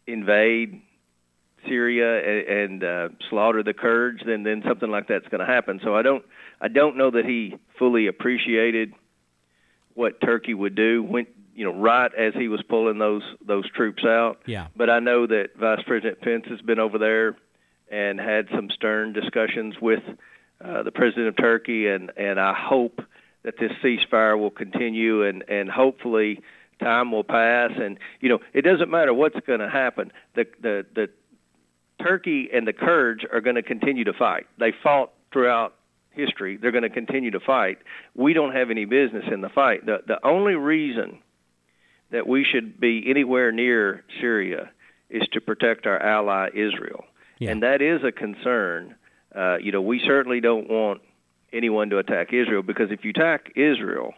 invade 0.07 0.83
Syria 1.67 2.19
and, 2.19 2.83
and 2.83 2.85
uh, 2.85 3.09
slaughter 3.29 3.63
the 3.63 3.75
Kurds, 3.75 4.23
then 4.25 4.43
then 4.43 4.63
something 4.67 4.91
like 4.91 5.09
that's 5.09 5.29
going 5.29 5.41
to 5.41 5.47
happen. 5.47 5.81
So 5.83 5.95
I 5.95 6.03
don't 6.03 6.25
I 6.61 6.69
don't 6.69 6.97
know 6.97 7.11
that 7.11 7.25
he 7.25 7.57
fully 7.79 8.07
appreciated 8.07 8.95
what 9.95 10.21
Turkey 10.21 10.55
would 10.55 10.75
do 10.75 11.03
when 11.03 11.27
you 11.55 11.65
know 11.65 11.79
right 11.79 12.11
as 12.15 12.35
he 12.35 12.49
was 12.49 12.63
pulling 12.69 12.99
those 12.99 13.23
those 13.47 13.71
troops 13.71 14.05
out. 14.05 14.39
Yeah. 14.47 14.69
But 14.77 14.91
I 14.91 15.01
know 15.01 15.27
that 15.27 15.51
Vice 15.59 15.83
President 15.87 16.21
Pence 16.21 16.47
has 16.49 16.61
been 16.61 16.79
over 16.79 16.99
there 16.99 17.37
and 17.91 18.19
had 18.21 18.49
some 18.55 18.71
stern 18.71 19.13
discussions 19.13 19.75
with 19.81 20.03
uh, 20.65 20.83
the 20.83 20.93
president 20.93 21.29
of 21.29 21.37
Turkey, 21.37 21.89
and 21.89 22.13
and 22.17 22.39
I 22.41 22.55
hope 22.55 23.01
that 23.43 23.55
this 23.59 23.73
ceasefire 23.83 24.39
will 24.39 24.51
continue, 24.51 25.25
and 25.25 25.43
and 25.49 25.71
hopefully 25.71 26.41
time 26.81 27.13
will 27.13 27.25
pass, 27.25 27.71
and 27.77 27.99
you 28.21 28.29
know 28.29 28.39
it 28.53 28.63
doesn't 28.63 28.91
matter 28.91 29.15
what's 29.15 29.39
going 29.47 29.61
to 29.61 29.69
happen. 29.69 30.13
The 30.35 30.47
the 30.61 30.87
the 30.95 31.09
Turkey 32.03 32.49
and 32.53 32.67
the 32.67 32.73
Kurds 32.73 33.25
are 33.33 33.41
going 33.41 33.57
to 33.57 33.63
continue 33.63 34.05
to 34.05 34.13
fight. 34.13 34.47
They 34.59 34.73
fought 34.83 35.13
throughout 35.33 35.75
history. 36.11 36.57
They're 36.57 36.73
going 36.73 36.83
to 36.83 36.91
continue 36.91 37.31
to 37.31 37.41
fight. 37.41 37.79
We 38.15 38.33
don't 38.33 38.53
have 38.53 38.71
any 38.71 38.85
business 38.85 39.25
in 39.33 39.41
the 39.41 39.49
fight. 39.49 39.87
The 39.87 39.99
the 40.07 40.25
only 40.27 40.55
reason 40.55 41.19
that 42.11 42.27
we 42.27 42.45
should 42.45 42.81
be 42.81 43.05
anywhere 43.09 43.53
near 43.53 44.03
Syria 44.21 44.71
is 45.09 45.23
to 45.33 45.41
protect 45.41 45.87
our 45.87 46.01
ally 46.01 46.49
Israel, 46.55 47.05
yeah. 47.39 47.51
and 47.51 47.63
that 47.63 47.83
is 47.83 48.03
a 48.05 48.13
concern. 48.13 48.97
Uh, 49.35 49.59
you 49.59 49.71
know, 49.71 49.81
we 49.81 50.01
certainly 50.05 50.41
don't 50.41 50.69
want 50.69 51.01
anyone 51.53 51.91
to 51.91 51.99
attack 51.99 52.33
Israel 52.33 52.63
because 52.63 52.91
if 52.91 53.05
you 53.05 53.11
attack 53.11 53.53
Israel, 53.57 54.15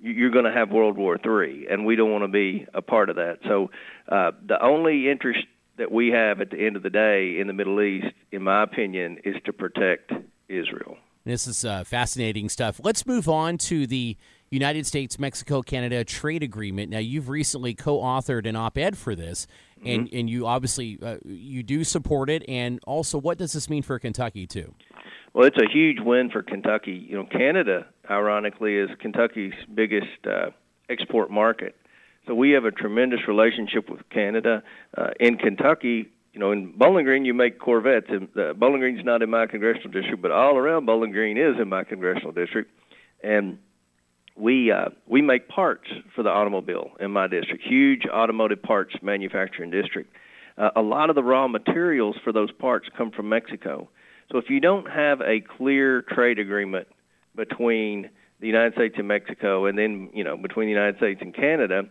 you're 0.00 0.30
going 0.30 0.44
to 0.44 0.52
have 0.52 0.70
World 0.70 0.96
War 0.96 1.16
III, 1.16 1.66
and 1.70 1.84
we 1.84 1.96
don't 1.96 2.10
want 2.10 2.24
to 2.24 2.28
be 2.28 2.66
a 2.74 2.82
part 2.82 3.10
of 3.10 3.16
that. 3.16 3.38
So, 3.44 3.70
uh, 4.08 4.32
the 4.46 4.62
only 4.62 5.10
interest 5.10 5.40
that 5.76 5.90
we 5.90 6.08
have 6.08 6.40
at 6.40 6.50
the 6.50 6.64
end 6.64 6.76
of 6.76 6.82
the 6.82 6.90
day 6.90 7.38
in 7.38 7.46
the 7.46 7.52
Middle 7.52 7.80
East, 7.80 8.14
in 8.32 8.42
my 8.42 8.62
opinion, 8.62 9.18
is 9.24 9.36
to 9.44 9.52
protect 9.52 10.12
Israel. 10.48 10.96
This 11.24 11.46
is 11.46 11.64
uh, 11.64 11.84
fascinating 11.84 12.48
stuff. 12.48 12.80
Let's 12.82 13.06
move 13.06 13.28
on 13.28 13.58
to 13.58 13.86
the 13.86 14.16
United 14.50 14.86
States 14.86 15.18
Mexico 15.18 15.62
Canada 15.62 16.04
trade 16.04 16.42
agreement. 16.42 16.90
Now, 16.90 16.98
you've 16.98 17.28
recently 17.28 17.74
co-authored 17.74 18.46
an 18.46 18.56
op-ed 18.56 18.96
for 18.96 19.14
this, 19.14 19.46
and 19.84 20.08
and 20.12 20.30
you 20.30 20.46
obviously 20.46 20.98
uh, 21.02 21.16
you 21.24 21.62
do 21.62 21.84
support 21.84 22.30
it. 22.30 22.44
And 22.48 22.80
also, 22.86 23.18
what 23.18 23.36
does 23.38 23.52
this 23.52 23.68
mean 23.68 23.82
for 23.82 23.98
Kentucky 23.98 24.46
too? 24.46 24.74
Well, 25.34 25.46
it's 25.46 25.58
a 25.58 25.70
huge 25.70 25.98
win 26.00 26.30
for 26.30 26.42
Kentucky. 26.42 27.06
You 27.08 27.18
know, 27.18 27.26
Canada, 27.30 27.86
ironically, 28.10 28.76
is 28.76 28.90
Kentucky's 29.00 29.54
biggest 29.72 30.26
uh, 30.26 30.50
export 30.88 31.30
market. 31.30 31.76
So 32.26 32.34
we 32.34 32.50
have 32.50 32.64
a 32.64 32.70
tremendous 32.70 33.20
relationship 33.26 33.88
with 33.88 34.08
Canada. 34.10 34.62
Uh, 34.96 35.10
in 35.18 35.36
Kentucky, 35.36 36.08
you 36.32 36.40
know, 36.40 36.52
in 36.52 36.72
Bowling 36.76 37.04
Green, 37.04 37.24
you 37.24 37.34
make 37.34 37.58
Corvettes. 37.58 38.06
And 38.10 38.28
uh, 38.36 38.52
Bowling 38.52 38.80
Green's 38.80 39.04
not 39.04 39.22
in 39.22 39.30
my 39.30 39.46
congressional 39.46 39.90
district, 39.90 40.20
but 40.22 40.30
all 40.30 40.56
around 40.56 40.86
Bowling 40.86 41.12
Green 41.12 41.38
is 41.38 41.56
in 41.60 41.68
my 41.68 41.84
congressional 41.84 42.32
district, 42.32 42.70
and 43.22 43.58
we 44.36 44.70
uh, 44.70 44.90
we 45.06 45.22
make 45.22 45.48
parts 45.48 45.88
for 46.14 46.22
the 46.22 46.30
automobile 46.30 46.90
in 47.00 47.10
my 47.10 47.26
district. 47.26 47.64
Huge 47.64 48.06
automotive 48.06 48.62
parts 48.62 48.94
manufacturing 49.02 49.70
district. 49.70 50.14
Uh, 50.56 50.70
a 50.76 50.82
lot 50.82 51.08
of 51.08 51.16
the 51.16 51.22
raw 51.22 51.48
materials 51.48 52.16
for 52.22 52.32
those 52.32 52.52
parts 52.52 52.88
come 52.96 53.10
from 53.10 53.28
Mexico. 53.28 53.88
So 54.30 54.38
if 54.38 54.50
you 54.50 54.60
don't 54.60 54.88
have 54.90 55.20
a 55.20 55.40
clear 55.40 56.02
trade 56.02 56.38
agreement 56.38 56.86
between 57.38 58.10
the 58.40 58.46
United 58.46 58.74
States 58.74 58.96
and 58.98 59.08
Mexico, 59.08 59.64
and 59.64 59.78
then 59.78 60.10
you 60.12 60.22
know 60.22 60.36
between 60.36 60.66
the 60.66 60.72
United 60.72 60.98
States 60.98 61.20
and 61.22 61.34
Canada, 61.34 61.84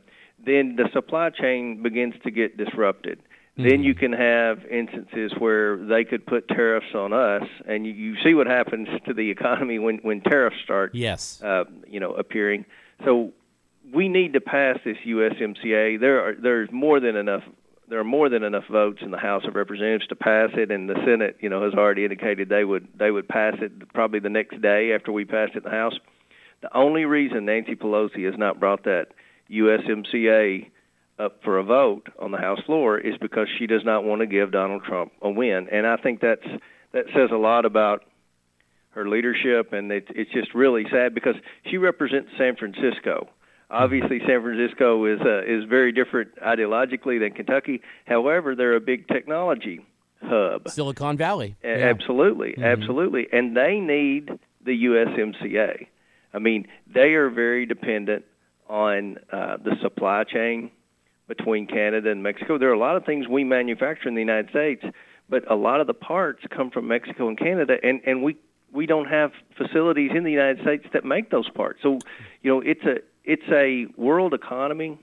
then 0.45 0.75
the 0.75 0.87
supply 0.93 1.31
chain 1.31 1.81
begins 1.81 2.13
to 2.23 2.29
get 2.29 2.57
disrupted. 2.57 3.19
Mm-hmm. 3.19 3.69
Then 3.69 3.83
you 3.83 3.95
can 3.95 4.13
have 4.13 4.63
instances 4.65 5.31
where 5.39 5.77
they 5.77 6.03
could 6.03 6.27
put 6.27 6.47
tariffs 6.47 6.93
on 6.93 7.11
us, 7.11 7.49
and 7.67 7.87
you, 7.87 7.93
you 7.93 8.15
see 8.23 8.35
what 8.35 8.45
happens 8.45 8.87
to 9.07 9.13
the 9.13 9.31
economy 9.31 9.79
when 9.79 9.97
when 10.03 10.21
tariffs 10.21 10.57
start. 10.63 10.93
Yes, 10.93 11.41
uh, 11.41 11.63
you 11.87 11.99
know, 11.99 12.13
appearing. 12.13 12.65
So 13.03 13.31
we 13.93 14.09
need 14.09 14.33
to 14.33 14.41
pass 14.41 14.77
this 14.85 14.97
USMCA. 15.05 15.99
There 15.99 16.21
are 16.21 16.35
there's 16.35 16.69
more 16.71 16.99
than 16.99 17.15
enough 17.15 17.43
there 17.89 17.99
are 17.99 18.03
more 18.03 18.29
than 18.29 18.43
enough 18.43 18.65
votes 18.69 18.99
in 19.01 19.11
the 19.11 19.17
House 19.17 19.43
of 19.47 19.55
Representatives 19.55 20.07
to 20.07 20.15
pass 20.15 20.49
it, 20.55 20.71
and 20.71 20.89
the 20.89 20.95
Senate, 21.05 21.37
you 21.39 21.49
know, 21.49 21.63
has 21.63 21.73
already 21.73 22.03
indicated 22.03 22.49
they 22.49 22.65
would 22.65 22.87
they 22.97 23.11
would 23.11 23.27
pass 23.27 23.55
it 23.61 23.93
probably 23.93 24.19
the 24.19 24.29
next 24.29 24.61
day 24.61 24.93
after 24.93 25.11
we 25.11 25.25
passed 25.25 25.53
it 25.55 25.59
in 25.59 25.63
the 25.63 25.69
House. 25.69 25.93
The 26.61 26.75
only 26.75 27.05
reason 27.05 27.45
Nancy 27.45 27.75
Pelosi 27.75 28.25
has 28.25 28.37
not 28.37 28.59
brought 28.59 28.83
that 28.83 29.07
USMCA 29.49 30.69
up 31.19 31.43
for 31.43 31.57
a 31.57 31.63
vote 31.63 32.07
on 32.19 32.31
the 32.31 32.37
House 32.37 32.59
floor 32.65 32.97
is 32.97 33.15
because 33.19 33.47
she 33.57 33.67
does 33.67 33.83
not 33.85 34.03
want 34.03 34.21
to 34.21 34.27
give 34.27 34.51
Donald 34.51 34.83
Trump 34.83 35.13
a 35.21 35.29
win, 35.29 35.67
and 35.71 35.87
I 35.87 35.97
think 35.97 36.19
that's 36.21 36.45
that 36.91 37.05
says 37.15 37.29
a 37.31 37.37
lot 37.37 37.65
about 37.65 38.03
her 38.89 39.07
leadership, 39.07 39.71
and 39.71 39.91
it's 39.91 40.07
it's 40.09 40.31
just 40.31 40.53
really 40.53 40.83
sad 40.91 41.13
because 41.13 41.35
she 41.69 41.77
represents 41.77 42.29
San 42.37 42.57
Francisco 42.57 43.29
Obviously, 43.69 44.19
San 44.25 44.41
Francisco 44.41 45.05
is 45.05 45.19
uh, 45.21 45.43
is 45.43 45.65
very 45.65 45.91
different 45.91 46.35
ideologically 46.39 47.19
than 47.19 47.31
Kentucky. 47.31 47.81
However, 48.05 48.55
they're 48.55 48.75
a 48.75 48.81
big 48.81 49.07
technology 49.07 49.85
hub. 50.21 50.69
Silicon 50.69 51.17
Valley. 51.17 51.55
Yeah. 51.63 51.71
Absolutely, 51.71 52.51
mm-hmm. 52.51 52.63
absolutely, 52.63 53.27
and 53.31 53.57
they 53.57 53.79
need 53.79 54.29
the 54.63 54.85
USMCA. 54.85 55.87
I 56.33 56.39
mean, 56.39 56.67
they 56.93 57.13
are 57.13 57.29
very 57.29 57.65
dependent 57.65 58.25
on 58.69 59.17
uh, 59.31 59.57
the 59.57 59.75
supply 59.81 60.23
chain 60.23 60.71
between 61.27 61.67
Canada 61.67 62.09
and 62.11 62.23
Mexico. 62.23 62.57
There 62.57 62.69
are 62.69 62.73
a 62.73 62.79
lot 62.79 62.95
of 62.95 63.05
things 63.05 63.27
we 63.27 63.43
manufacture 63.43 64.07
in 64.07 64.15
the 64.15 64.21
United 64.21 64.49
States, 64.49 64.83
but 65.29 65.49
a 65.51 65.55
lot 65.55 65.81
of 65.81 65.87
the 65.87 65.93
parts 65.93 66.43
come 66.55 66.71
from 66.71 66.87
Mexico 66.87 67.27
and 67.27 67.37
Canada, 67.37 67.75
and 67.83 68.01
and 68.05 68.23
we 68.23 68.37
we 68.71 68.85
don't 68.85 69.07
have 69.07 69.31
facilities 69.57 70.11
in 70.15 70.23
the 70.23 70.31
United 70.31 70.61
States 70.61 70.85
that 70.93 71.05
make 71.05 71.31
those 71.31 71.49
parts. 71.49 71.79
So, 71.81 71.99
you 72.41 72.51
know, 72.51 72.61
it's 72.61 72.83
a 72.83 72.97
it's 73.27 73.43
a 73.51 73.85
world 74.01 74.33
economy, 74.33 74.97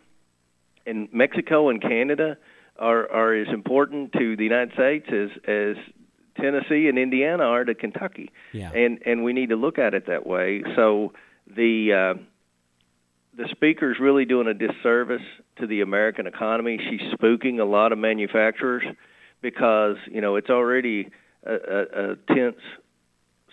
and 0.87 1.09
Mexico 1.13 1.69
and 1.69 1.81
Canada 1.81 2.39
are 2.79 3.09
are 3.11 3.35
as 3.35 3.49
important 3.49 4.13
to 4.15 4.35
the 4.35 4.43
United 4.43 4.73
States 4.73 5.07
as 5.13 5.29
as 5.47 5.77
Tennessee 6.41 6.89
and 6.89 6.99
Indiana 6.99 7.45
are 7.45 7.65
to 7.65 7.75
Kentucky. 7.75 8.33
Yeah. 8.53 8.73
And 8.73 9.01
and 9.07 9.23
we 9.23 9.35
need 9.35 9.51
to 9.51 9.57
look 9.57 9.79
at 9.79 9.95
it 9.95 10.07
that 10.07 10.27
way. 10.27 10.65
So 10.75 11.13
the 11.47 12.17
uh, 12.17 12.21
the 13.37 13.49
speaker's 13.51 13.99
really 14.01 14.25
doing 14.25 14.49
a 14.49 14.55
disservice 14.55 15.23
to 15.59 15.67
the 15.67 15.83
American 15.83 16.27
economy. 16.27 16.81
She's 16.91 17.13
spooking 17.13 17.61
a 17.61 17.65
lot 17.65 17.93
of 17.93 17.99
manufacturers 17.99 18.85
because 19.43 19.97
you 20.11 20.23
know 20.23 20.37
it's 20.37 20.51
already 20.51 21.11
a, 21.45 21.53
a, 21.53 22.13
a 22.13 22.17
tense 22.35 22.57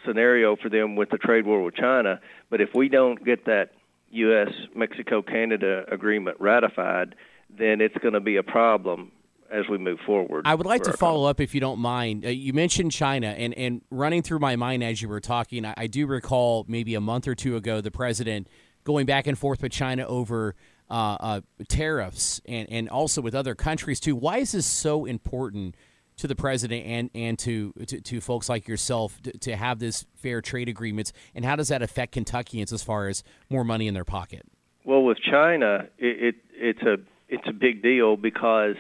scenario 0.06 0.56
for 0.56 0.70
them 0.70 0.96
with 0.96 1.10
the 1.10 1.18
trade 1.18 1.46
war 1.46 1.62
with 1.62 1.76
China. 1.76 2.22
But 2.50 2.62
if 2.62 2.70
we 2.74 2.88
don't 2.88 3.24
get 3.24 3.46
that 3.46 3.72
U.S. 4.12 4.50
Mexico 4.76 5.22
Canada 5.22 5.84
agreement 5.92 6.38
ratified, 6.40 7.16
then 7.50 7.82
it's 7.82 7.98
going 7.98 8.14
to 8.14 8.20
be 8.20 8.38
a 8.38 8.44
problem 8.44 9.12
as 9.52 9.66
we 9.70 9.78
move 9.78 10.00
forward. 10.06 10.44
I 10.46 10.56
would 10.56 10.66
like 10.66 10.84
to 10.84 10.94
follow 10.94 11.28
up, 11.28 11.42
if 11.42 11.54
you 11.54 11.60
don't 11.60 11.80
mind. 11.80 12.26
Uh, 12.26 12.30
you 12.30 12.54
mentioned 12.54 12.92
China, 12.92 13.28
and, 13.28 13.54
and 13.56 13.82
running 13.92 14.22
through 14.22 14.40
my 14.40 14.56
mind 14.56 14.84
as 14.84 15.02
you 15.02 15.10
were 15.10 15.20
talking, 15.20 15.66
I, 15.66 15.74
I, 15.76 15.88
do 15.88 16.08
recall 16.08 16.66
maybe 16.70 16.96
a 16.96 17.02
month 17.02 17.28
or 17.28 17.36
two 17.36 17.58
ago 17.58 17.82
the 17.82 17.92
president 17.92 18.48
going 18.84 19.06
back 19.06 19.28
and 19.28 19.38
forth 19.38 19.62
with 19.62 19.72
China 19.72 20.06
over 20.06 20.56
uh, 20.90 21.18
uh, 21.20 21.42
tariffs 21.68 22.42
and, 22.46 22.70
and 22.72 22.90
also 22.90 23.22
with 23.22 23.36
other 23.36 23.56
countries 23.56 24.00
too. 24.00 24.16
Why 24.16 24.38
is 24.38 24.54
this 24.54 24.66
so 24.66 25.06
important? 25.06 25.76
To 26.22 26.28
the 26.28 26.36
president 26.36 26.86
and 26.86 27.10
and 27.16 27.40
to 27.40 27.74
to, 27.88 28.00
to 28.00 28.22
folks 28.22 28.48
like 28.48 28.68
yourself 28.68 29.20
to, 29.24 29.32
to, 29.40 29.56
have 29.56 29.80
this 29.80 30.06
fair 30.16 30.40
trade 30.40 30.70
agreements, 30.70 31.12
and 31.34 31.44
how 31.44 31.56
does 31.56 31.70
that 31.70 31.82
affect 31.82 32.14
Kentuckians 32.14 32.72
as 32.72 32.84
far 32.84 33.08
as 33.08 33.24
more 33.50 33.64
money 33.64 33.88
in 33.88 33.96
their 33.96 34.06
pocket? 34.06 34.44
Well, 34.86 35.04
with 35.04 35.18
China, 35.20 35.88
it, 35.98 36.24
it 36.24 36.36
it's 36.54 36.82
a 36.84 36.98
it's 37.28 37.48
a 37.48 37.54
big 37.54 37.82
deal 37.82 38.18
because 38.18 38.76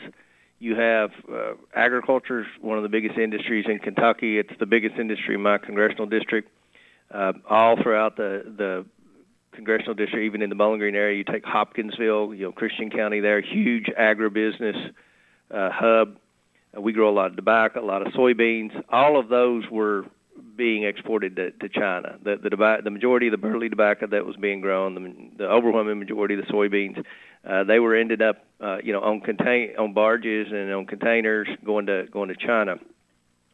you 0.59 0.75
have 0.75 1.09
uh, 1.31 1.53
agriculture 1.75 2.45
one 2.61 2.77
of 2.77 2.83
the 2.83 2.89
biggest 2.89 3.17
industries 3.17 3.65
in 3.67 3.79
Kentucky. 3.79 4.37
It's 4.37 4.53
the 4.59 4.67
biggest 4.67 4.97
industry 4.99 5.33
in 5.33 5.41
my 5.41 5.57
congressional 5.57 6.05
district. 6.05 6.49
Uh, 7.09 7.33
all 7.49 7.81
throughout 7.81 8.17
the 8.17 8.43
the 8.45 8.85
congressional 9.53 9.95
district, 9.95 10.23
even 10.25 10.43
in 10.43 10.49
the 10.49 10.55
Bowling 10.55 10.79
Green 10.79 10.95
area, 10.95 11.17
you 11.17 11.23
take 11.23 11.43
Hopkinsville, 11.43 12.35
you 12.35 12.45
know, 12.45 12.51
Christian 12.51 12.91
County 12.91 13.19
there, 13.19 13.41
huge 13.41 13.85
agribusiness 13.99 14.91
uh, 15.49 15.69
hub. 15.71 16.17
Uh, 16.75 16.81
we 16.81 16.93
grow 16.93 17.09
a 17.09 17.15
lot 17.15 17.31
of 17.31 17.35
tobacco, 17.35 17.83
a 17.83 17.85
lot 17.85 18.05
of 18.05 18.13
soybeans. 18.13 18.71
All 18.89 19.19
of 19.19 19.29
those 19.29 19.63
were 19.69 20.05
being 20.55 20.83
exported 20.83 21.35
to, 21.35 21.51
to 21.51 21.69
China. 21.69 22.17
The 22.23 22.37
the, 22.37 22.77
the 22.83 22.91
majority 22.91 23.27
of 23.27 23.31
the 23.31 23.37
burley 23.37 23.69
tobacco 23.69 24.07
that 24.07 24.25
was 24.25 24.35
being 24.35 24.61
grown, 24.61 24.95
the, 24.95 25.43
the 25.43 25.49
overwhelming 25.49 25.99
majority 25.99 26.35
of 26.35 26.45
the 26.45 26.51
soybeans, 26.51 27.03
uh, 27.47 27.63
they 27.63 27.79
were 27.79 27.95
ended 27.95 28.21
up, 28.21 28.45
uh, 28.59 28.77
you 28.83 28.93
know, 28.93 29.01
on 29.01 29.21
contain 29.21 29.75
on 29.77 29.93
barges 29.93 30.47
and 30.51 30.71
on 30.71 30.85
containers 30.85 31.47
going 31.65 31.87
to 31.87 32.05
going 32.11 32.29
to 32.29 32.35
China. 32.35 32.75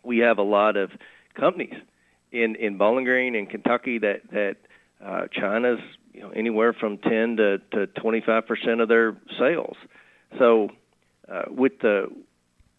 We 0.03 0.19
have 0.19 0.37
a 0.37 0.43
lot 0.43 0.77
of 0.77 0.91
companies 1.35 1.75
in 2.31 2.55
in 2.55 2.77
Bowling 2.77 3.05
Green 3.05 3.35
and 3.35 3.49
Kentucky 3.49 3.99
that 3.99 4.21
that 4.31 4.55
uh, 5.03 5.27
China's 5.31 5.79
you 6.13 6.21
know 6.21 6.29
anywhere 6.31 6.73
from 6.73 6.97
10 6.97 7.37
to 7.37 7.57
to 7.71 7.87
25 7.87 8.47
percent 8.47 8.81
of 8.81 8.89
their 8.89 9.15
sales. 9.39 9.77
So 10.37 10.69
uh, 11.31 11.43
with 11.47 11.79
the 11.79 12.09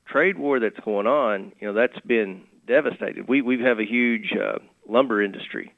trade 0.09 0.38
war 0.38 0.61
that's 0.61 0.79
going 0.85 1.07
on, 1.07 1.53
you 1.61 1.69
know, 1.69 1.75
that's 1.75 1.99
been 2.07 2.43
devastated. 2.67 3.29
We 3.29 3.43
we 3.43 3.61
have 3.62 3.79
a 3.79 3.85
huge 3.85 4.33
uh, 4.33 4.59
lumber 4.88 5.23
industry 5.23 5.73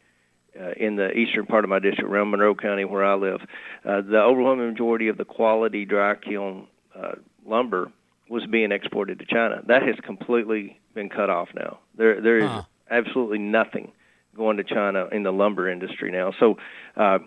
uh, 0.58 0.72
in 0.76 0.96
the 0.96 1.10
eastern 1.12 1.46
part 1.46 1.64
of 1.64 1.70
my 1.70 1.78
district, 1.78 2.10
around 2.10 2.30
Monroe 2.30 2.54
County, 2.54 2.84
where 2.84 3.04
I 3.04 3.14
live. 3.14 3.40
Uh, 3.84 4.00
the 4.02 4.18
overwhelming 4.18 4.70
majority 4.70 5.08
of 5.08 5.16
the 5.16 5.24
quality 5.24 5.84
dry 5.84 6.14
kiln 6.16 6.66
uh, 6.94 7.12
lumber 7.46 7.92
was 8.28 8.44
being 8.46 8.72
exported 8.72 9.18
to 9.18 9.26
China. 9.26 9.62
That 9.66 9.82
has 9.82 9.96
completely 10.04 10.78
been 10.94 11.08
cut 11.08 11.30
off 11.30 11.48
now. 11.54 11.78
There 11.96 12.20
there 12.20 12.38
is 12.38 12.50
huh. 12.50 12.62
absolutely 12.90 13.38
nothing 13.38 13.92
going 14.36 14.56
to 14.58 14.64
China 14.64 15.06
in 15.10 15.22
the 15.22 15.32
lumber 15.32 15.68
industry 15.68 16.10
now. 16.10 16.32
So 16.38 16.58
uh, 16.96 17.18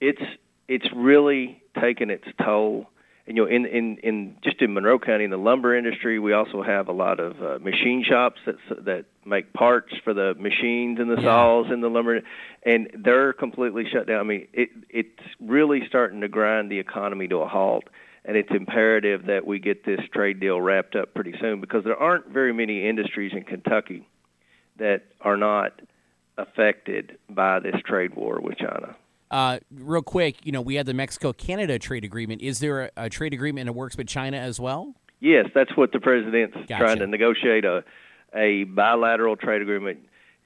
it's 0.00 0.22
it's 0.68 0.86
really 0.94 1.62
taken 1.80 2.10
its 2.10 2.24
toll 2.42 2.88
you 3.30 3.36
know, 3.36 3.46
in 3.46 3.64
in 3.64 3.98
in 3.98 4.36
just 4.42 4.60
in 4.60 4.74
Monroe 4.74 4.98
County 4.98 5.22
in 5.22 5.30
the 5.30 5.38
lumber 5.38 5.76
industry, 5.76 6.18
we 6.18 6.32
also 6.32 6.64
have 6.64 6.88
a 6.88 6.92
lot 6.92 7.20
of 7.20 7.40
uh, 7.40 7.58
machine 7.60 8.02
shops 8.02 8.40
that 8.44 8.56
that 8.84 9.04
make 9.24 9.52
parts 9.52 9.94
for 10.02 10.12
the 10.12 10.34
machines 10.34 10.98
and 10.98 11.08
the 11.08 11.14
yeah. 11.14 11.22
saws 11.22 11.66
and 11.70 11.80
the 11.80 11.88
lumber, 11.88 12.22
and 12.64 12.90
they're 12.98 13.32
completely 13.32 13.84
shut 13.88 14.08
down. 14.08 14.18
I 14.18 14.24
mean, 14.24 14.48
it 14.52 14.70
it's 14.88 15.22
really 15.38 15.86
starting 15.86 16.22
to 16.22 16.28
grind 16.28 16.72
the 16.72 16.80
economy 16.80 17.28
to 17.28 17.36
a 17.36 17.46
halt, 17.46 17.84
and 18.24 18.36
it's 18.36 18.50
imperative 18.50 19.26
that 19.26 19.46
we 19.46 19.60
get 19.60 19.84
this 19.84 20.00
trade 20.12 20.40
deal 20.40 20.60
wrapped 20.60 20.96
up 20.96 21.14
pretty 21.14 21.34
soon 21.40 21.60
because 21.60 21.84
there 21.84 21.96
aren't 21.96 22.26
very 22.26 22.52
many 22.52 22.88
industries 22.88 23.32
in 23.32 23.44
Kentucky 23.44 24.08
that 24.78 25.04
are 25.20 25.36
not 25.36 25.80
affected 26.36 27.16
by 27.28 27.60
this 27.60 27.76
trade 27.84 28.16
war 28.16 28.40
with 28.40 28.58
China. 28.58 28.96
Uh, 29.30 29.58
real 29.72 30.02
quick, 30.02 30.44
you 30.44 30.50
know, 30.50 30.60
we 30.60 30.74
had 30.74 30.86
the 30.86 30.94
Mexico 30.94 31.32
Canada 31.32 31.78
trade 31.78 32.04
agreement. 32.04 32.42
Is 32.42 32.58
there 32.58 32.82
a, 32.96 33.04
a, 33.04 33.08
trade 33.08 33.32
agreement 33.32 33.66
that 33.66 33.72
works 33.72 33.96
with 33.96 34.08
China 34.08 34.36
as 34.36 34.58
well? 34.58 34.92
Yes, 35.20 35.46
that's 35.54 35.76
what 35.76 35.92
the 35.92 36.00
president's 36.00 36.56
gotcha. 36.56 36.76
trying 36.76 36.98
to 36.98 37.06
negotiate 37.06 37.64
a 37.64 37.84
a 38.34 38.64
bilateral 38.64 39.36
trade 39.36 39.60
agreement 39.60 39.98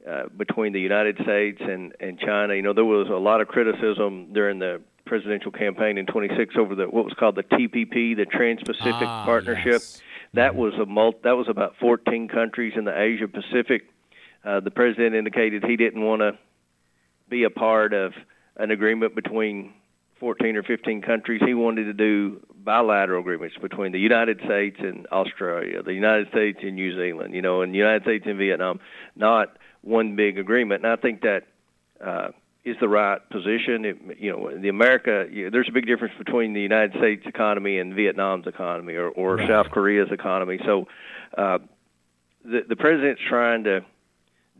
uh, 0.08 0.24
between 0.36 0.72
the 0.72 0.80
United 0.80 1.16
States 1.22 1.60
and 1.62 1.94
and 2.00 2.18
China. 2.18 2.54
You 2.54 2.62
know, 2.62 2.74
there 2.74 2.84
was 2.84 3.08
a 3.08 3.16
lot 3.16 3.40
of 3.40 3.48
criticism 3.48 4.32
during 4.32 4.58
the 4.58 4.82
presidential 5.06 5.52
campaign 5.52 5.98
in 5.98 6.06
26 6.06 6.54
over 6.58 6.74
the 6.74 6.84
what 6.84 7.04
was 7.04 7.14
called 7.14 7.36
the 7.36 7.42
TPP, 7.42 8.16
the 8.16 8.26
Trans-Pacific 8.26 9.06
ah, 9.06 9.24
Partnership. 9.24 9.66
Yes. 9.66 10.02
That 10.34 10.52
mm-hmm. 10.52 10.60
was 10.60 10.74
a 10.74 10.86
multi, 10.86 11.18
that 11.24 11.36
was 11.36 11.48
about 11.48 11.76
14 11.80 12.28
countries 12.28 12.74
in 12.76 12.84
the 12.84 12.98
Asia 12.98 13.28
Pacific 13.28 13.88
Uh, 14.44 14.60
the 14.60 14.70
president 14.70 15.14
indicated 15.14 15.64
he 15.64 15.76
didn't 15.76 16.02
want 16.02 16.20
to 16.20 16.36
be 17.30 17.44
a 17.44 17.50
part 17.50 17.94
of 17.94 18.12
an 18.56 18.70
agreement 18.70 19.14
between 19.14 19.72
14 20.20 20.56
or 20.56 20.62
15 20.62 21.02
countries. 21.02 21.42
He 21.44 21.54
wanted 21.54 21.84
to 21.84 21.92
do 21.92 22.40
bilateral 22.56 23.20
agreements 23.20 23.56
between 23.60 23.92
the 23.92 23.98
United 23.98 24.40
States 24.44 24.76
and 24.78 25.06
Australia, 25.08 25.82
the 25.82 25.92
United 25.92 26.28
States 26.28 26.58
and 26.62 26.76
New 26.76 26.96
Zealand, 26.96 27.34
you 27.34 27.42
know, 27.42 27.62
and 27.62 27.74
the 27.74 27.78
United 27.78 28.02
States 28.02 28.24
and 28.26 28.38
Vietnam, 28.38 28.80
not 29.16 29.56
one 29.82 30.16
big 30.16 30.38
agreement. 30.38 30.84
And 30.84 30.92
I 30.92 30.96
think 30.96 31.22
that 31.22 31.46
uh, 32.02 32.28
is 32.64 32.76
the 32.80 32.88
right 32.88 33.18
position. 33.28 33.84
It, 33.84 34.18
you 34.18 34.32
know, 34.32 34.58
the 34.58 34.68
America, 34.68 35.26
you 35.30 35.44
know, 35.44 35.50
there's 35.50 35.68
a 35.68 35.72
big 35.72 35.86
difference 35.86 36.14
between 36.16 36.54
the 36.54 36.60
United 36.60 36.98
States 36.98 37.22
economy 37.26 37.78
and 37.78 37.94
Vietnam's 37.94 38.46
economy 38.46 38.94
or, 38.94 39.08
or 39.08 39.36
right. 39.36 39.48
South 39.48 39.70
Korea's 39.70 40.10
economy. 40.10 40.58
So 40.64 40.86
uh, 41.36 41.58
the, 42.44 42.62
the 42.66 42.76
president's 42.76 43.20
trying 43.28 43.64
to 43.64 43.84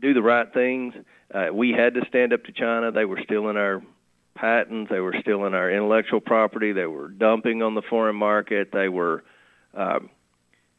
do 0.01 0.13
the 0.13 0.21
right 0.21 0.51
things. 0.53 0.93
Uh, 1.33 1.47
we 1.53 1.71
had 1.71 1.95
to 1.95 2.01
stand 2.07 2.33
up 2.33 2.43
to 2.45 2.51
China. 2.51 2.91
They 2.91 3.05
were 3.05 3.19
still 3.23 3.49
in 3.49 3.57
our 3.57 3.81
patents. 4.35 4.89
They 4.91 4.99
were 4.99 5.15
still 5.21 5.45
in 5.45 5.53
our 5.53 5.71
intellectual 5.71 6.19
property. 6.19 6.71
They 6.71 6.85
were 6.85 7.07
dumping 7.07 7.61
on 7.63 7.73
the 7.73 7.81
foreign 7.81 8.15
market. 8.15 8.69
They 8.71 8.89
were 8.89 9.23
uh, 9.75 9.99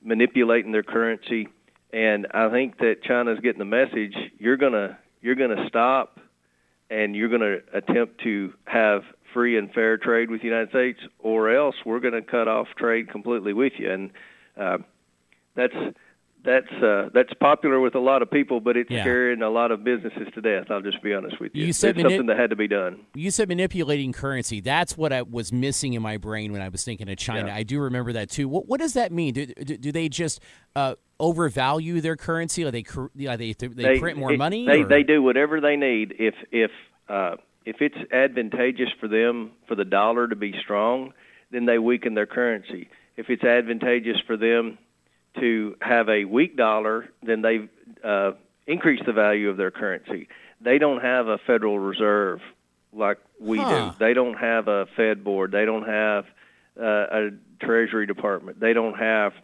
manipulating 0.02 0.72
their 0.72 0.82
currency. 0.82 1.48
And 1.92 2.26
I 2.32 2.50
think 2.50 2.78
that 2.78 3.02
China's 3.02 3.38
getting 3.40 3.58
the 3.58 3.64
message: 3.64 4.14
you're 4.38 4.56
gonna 4.56 4.98
you're 5.20 5.34
gonna 5.34 5.66
stop, 5.68 6.20
and 6.90 7.16
you're 7.16 7.28
gonna 7.28 7.56
attempt 7.72 8.22
to 8.24 8.52
have 8.64 9.02
free 9.32 9.58
and 9.58 9.72
fair 9.72 9.98
trade 9.98 10.30
with 10.30 10.40
the 10.40 10.46
United 10.46 10.70
States, 10.70 10.98
or 11.18 11.54
else 11.54 11.74
we're 11.84 12.00
to 12.00 12.22
cut 12.22 12.48
off 12.48 12.68
trade 12.78 13.10
completely 13.10 13.52
with 13.52 13.74
you. 13.78 13.90
And 13.90 14.10
uh, 14.56 14.78
that's 15.54 15.74
that's 16.46 16.82
uh, 16.82 17.08
that's 17.12 17.32
popular 17.40 17.80
with 17.80 17.94
a 17.94 17.98
lot 17.98 18.22
of 18.22 18.30
people, 18.30 18.60
but 18.60 18.76
it's 18.76 18.90
yeah. 18.90 19.02
scaring 19.02 19.42
a 19.42 19.50
lot 19.50 19.72
of 19.72 19.82
businesses 19.84 20.28
to 20.34 20.40
death. 20.40 20.70
I'll 20.70 20.80
just 20.80 21.02
be 21.02 21.12
honest 21.12 21.40
with 21.40 21.52
you. 21.54 21.66
You 21.66 21.72
said 21.72 21.90
it's 21.90 22.04
mani- 22.04 22.14
something 22.14 22.26
that 22.28 22.38
had 22.38 22.50
to 22.50 22.56
be 22.56 22.68
done. 22.68 23.00
You 23.14 23.30
said 23.30 23.48
manipulating 23.48 24.12
currency. 24.12 24.60
That's 24.60 24.96
what 24.96 25.12
I 25.12 25.22
was 25.22 25.52
missing 25.52 25.94
in 25.94 26.02
my 26.02 26.16
brain 26.16 26.52
when 26.52 26.62
I 26.62 26.68
was 26.68 26.84
thinking 26.84 27.08
of 27.08 27.18
China. 27.18 27.48
Yeah. 27.48 27.56
I 27.56 27.64
do 27.64 27.80
remember 27.80 28.12
that 28.12 28.30
too. 28.30 28.48
What, 28.48 28.68
what 28.68 28.80
does 28.80 28.94
that 28.94 29.12
mean? 29.12 29.34
Do, 29.34 29.46
do, 29.46 29.76
do 29.76 29.92
they 29.92 30.08
just 30.08 30.40
uh, 30.76 30.94
overvalue 31.18 32.00
their 32.00 32.16
currency? 32.16 32.64
Are 32.64 32.70
they 32.70 32.84
are 33.28 33.36
they 33.36 33.52
they, 33.52 33.66
they 33.66 33.98
print 33.98 34.16
more 34.16 34.32
it, 34.32 34.38
money? 34.38 34.66
They 34.66 34.82
or? 34.82 34.86
they 34.86 35.02
do 35.02 35.22
whatever 35.22 35.60
they 35.60 35.76
need. 35.76 36.14
If 36.18 36.34
if 36.52 36.70
uh, 37.08 37.36
if 37.64 37.76
it's 37.80 37.98
advantageous 38.12 38.88
for 39.00 39.08
them 39.08 39.50
for 39.66 39.74
the 39.74 39.84
dollar 39.84 40.28
to 40.28 40.36
be 40.36 40.54
strong, 40.62 41.12
then 41.50 41.66
they 41.66 41.78
weaken 41.78 42.14
their 42.14 42.26
currency. 42.26 42.88
If 43.16 43.30
it's 43.30 43.42
advantageous 43.42 44.18
for 44.26 44.36
them 44.36 44.78
to 45.40 45.76
have 45.81 46.09
a 46.09 46.25
weak 46.25 46.57
dollar, 46.57 47.09
then 47.23 47.43
they 47.43 47.69
uh, 48.05 48.33
increase 48.66 49.00
the 49.05 49.12
value 49.12 49.49
of 49.49 49.57
their 49.57 49.71
currency. 49.71 50.28
They 50.61 50.78
don't 50.78 51.02
have 51.02 51.28
a 51.28 51.38
Federal 51.38 51.78
Reserve 51.78 52.40
like 52.93 53.19
we 53.40 53.59
huh. 53.59 53.90
do. 53.90 53.97
They 53.99 54.14
don't 54.14 54.37
have 54.37 54.69
a 54.69 54.87
Fed 54.97 55.23
board. 55.23 55.52
They 55.52 55.64
don't 55.64 55.87
have 55.87 56.25
uh, 56.81 56.85
a 56.85 57.31
Treasury 57.61 58.07
Department. 58.07 58.61
They 58.61 58.73
don't 58.73 58.99
have, 58.99 59.35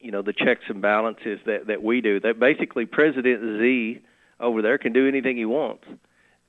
you 0.00 0.10
know, 0.10 0.22
the 0.22 0.32
checks 0.32 0.64
and 0.68 0.80
balances 0.80 1.40
that 1.46 1.66
that 1.66 1.82
we 1.82 2.00
do. 2.00 2.20
That 2.20 2.38
basically 2.38 2.86
President 2.86 3.60
Xi 3.60 4.00
over 4.38 4.62
there 4.62 4.78
can 4.78 4.92
do 4.92 5.06
anything 5.06 5.36
he 5.36 5.44
wants 5.44 5.84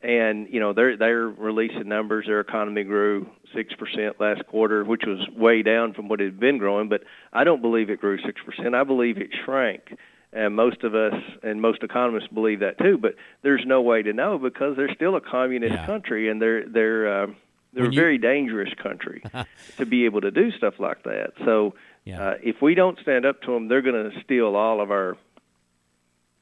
and 0.03 0.47
you 0.49 0.59
know 0.59 0.73
they're 0.73 0.97
they're 0.97 1.27
releasing 1.27 1.87
numbers. 1.87 2.25
Their 2.25 2.39
economy 2.39 2.83
grew 2.83 3.29
six 3.53 3.73
percent 3.73 4.19
last 4.19 4.45
quarter, 4.47 4.83
which 4.83 5.03
was 5.05 5.19
way 5.35 5.61
down 5.61 5.93
from 5.93 6.07
what 6.07 6.21
it 6.21 6.25
had 6.25 6.39
been 6.39 6.57
growing. 6.57 6.89
But 6.89 7.03
I 7.31 7.43
don't 7.43 7.61
believe 7.61 7.89
it 7.89 8.01
grew 8.01 8.17
six 8.25 8.41
percent. 8.43 8.75
I 8.75 8.83
believe 8.83 9.17
it 9.17 9.29
shrank, 9.45 9.95
and 10.33 10.55
most 10.55 10.83
of 10.83 10.95
us 10.95 11.13
and 11.43 11.61
most 11.61 11.83
economists 11.83 12.29
believe 12.29 12.61
that 12.61 12.77
too. 12.79 12.97
But 12.97 13.15
there's 13.43 13.63
no 13.65 13.81
way 13.81 14.01
to 14.01 14.13
know 14.13 14.37
because 14.37 14.75
they're 14.75 14.93
still 14.93 15.15
a 15.15 15.21
communist 15.21 15.73
yeah. 15.73 15.85
country, 15.85 16.29
and 16.29 16.41
they're 16.41 16.67
they're 16.67 17.23
uh, 17.23 17.27
they're 17.73 17.83
when 17.83 17.93
a 17.93 17.95
very 17.95 18.17
dangerous 18.17 18.73
country 18.81 19.23
to 19.77 19.85
be 19.85 20.05
able 20.05 20.21
to 20.21 20.31
do 20.31 20.51
stuff 20.51 20.75
like 20.79 21.03
that. 21.03 21.33
So 21.45 21.75
yeah. 22.05 22.29
uh, 22.29 22.33
if 22.43 22.61
we 22.61 22.75
don't 22.75 22.99
stand 22.99 23.25
up 23.25 23.41
to 23.43 23.51
them, 23.51 23.67
they're 23.67 23.81
going 23.81 24.11
to 24.11 24.19
steal 24.23 24.55
all 24.55 24.81
of 24.81 24.91
our 24.91 25.17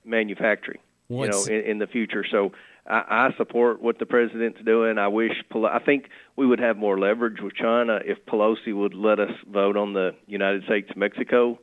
manufacturing. 0.05 0.79
What's... 1.09 1.49
You 1.49 1.53
know, 1.53 1.59
in, 1.59 1.71
in 1.71 1.77
the 1.79 1.87
future. 1.87 2.23
So 2.29 2.53
I, 2.87 3.29
I 3.29 3.37
support 3.37 3.81
what 3.81 3.99
the 3.99 4.05
president's 4.05 4.59
doing. 4.65 4.97
I 4.97 5.07
wish 5.07 5.31
I 5.53 5.79
think 5.79 6.09
we 6.35 6.45
would 6.45 6.59
have 6.59 6.77
more 6.77 6.97
leverage 6.97 7.41
with 7.41 7.53
China 7.53 7.99
if 8.03 8.25
Pelosi 8.25 8.73
would 8.73 8.93
let 8.93 9.19
us 9.19 9.31
vote 9.51 9.77
on 9.77 9.93
the 9.93 10.15
United 10.25 10.63
States 10.63 10.89
Mexico 10.95 11.59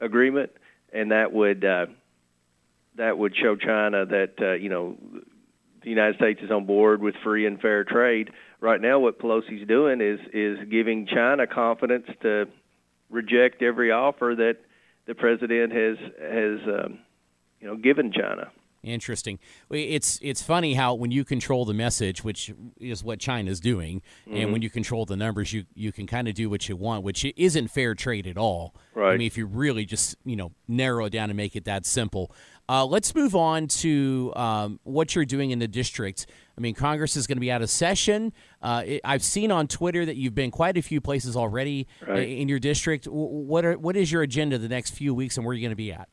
agreement, 0.00 0.50
and 0.92 1.10
that 1.10 1.32
would 1.32 1.64
uh, 1.64 1.86
that 2.96 3.18
would 3.18 3.34
show 3.36 3.56
China 3.56 4.06
that 4.06 4.34
uh, 4.40 4.52
you 4.52 4.68
know 4.68 4.96
the 5.82 5.90
United 5.90 6.16
States 6.16 6.40
is 6.42 6.50
on 6.50 6.64
board 6.64 7.02
with 7.02 7.14
free 7.22 7.46
and 7.46 7.60
fair 7.60 7.84
trade. 7.84 8.30
Right 8.60 8.80
now, 8.80 8.98
what 8.98 9.18
Pelosi's 9.18 9.66
doing 9.68 10.00
is 10.00 10.20
is 10.32 10.58
giving 10.70 11.06
China 11.06 11.46
confidence 11.46 12.06
to 12.22 12.46
reject 13.10 13.62
every 13.62 13.92
offer 13.92 14.34
that 14.36 14.56
the 15.06 15.14
president 15.14 15.72
has 15.72 15.96
has 16.20 16.60
um, 16.66 16.98
you 17.60 17.66
know 17.68 17.76
given 17.76 18.12
China. 18.12 18.50
Interesting. 18.86 19.40
It's 19.68 20.20
it's 20.22 20.42
funny 20.42 20.74
how 20.74 20.94
when 20.94 21.10
you 21.10 21.24
control 21.24 21.64
the 21.64 21.74
message, 21.74 22.22
which 22.22 22.52
is 22.78 23.02
what 23.02 23.18
China's 23.18 23.58
doing, 23.58 24.00
mm-hmm. 24.28 24.36
and 24.36 24.52
when 24.52 24.62
you 24.62 24.70
control 24.70 25.04
the 25.04 25.16
numbers, 25.16 25.52
you 25.52 25.64
you 25.74 25.90
can 25.90 26.06
kind 26.06 26.28
of 26.28 26.34
do 26.34 26.48
what 26.48 26.68
you 26.68 26.76
want, 26.76 27.02
which 27.02 27.26
isn't 27.36 27.68
fair 27.68 27.96
trade 27.96 28.28
at 28.28 28.38
all. 28.38 28.76
Right. 28.94 29.14
I 29.14 29.16
mean, 29.16 29.26
if 29.26 29.36
you 29.36 29.46
really 29.46 29.84
just 29.84 30.14
you 30.24 30.36
know 30.36 30.52
narrow 30.68 31.06
it 31.06 31.10
down 31.10 31.30
and 31.30 31.36
make 31.36 31.56
it 31.56 31.64
that 31.64 31.84
simple. 31.84 32.32
Uh, 32.68 32.84
let's 32.84 33.14
move 33.14 33.34
on 33.34 33.66
to 33.68 34.32
um, 34.36 34.80
what 34.84 35.14
you're 35.14 35.24
doing 35.24 35.50
in 35.50 35.58
the 35.58 35.68
district. 35.68 36.26
I 36.56 36.60
mean, 36.60 36.74
Congress 36.74 37.16
is 37.16 37.26
going 37.26 37.36
to 37.36 37.40
be 37.40 37.50
out 37.50 37.62
of 37.62 37.70
session. 37.70 38.32
Uh, 38.62 38.82
it, 38.84 39.00
I've 39.04 39.22
seen 39.22 39.50
on 39.50 39.66
Twitter 39.68 40.04
that 40.04 40.16
you've 40.16 40.34
been 40.34 40.50
quite 40.50 40.76
a 40.76 40.82
few 40.82 41.00
places 41.00 41.36
already 41.36 41.86
right. 42.06 42.28
in 42.28 42.48
your 42.48 42.58
district. 42.60 43.06
What 43.06 43.64
are 43.64 43.76
what 43.76 43.96
is 43.96 44.12
your 44.12 44.22
agenda 44.22 44.58
the 44.58 44.68
next 44.68 44.92
few 44.92 45.12
weeks, 45.12 45.36
and 45.36 45.44
where 45.44 45.52
are 45.52 45.54
you 45.54 45.62
going 45.62 45.70
to 45.70 45.76
be 45.76 45.92
at? 45.92 46.08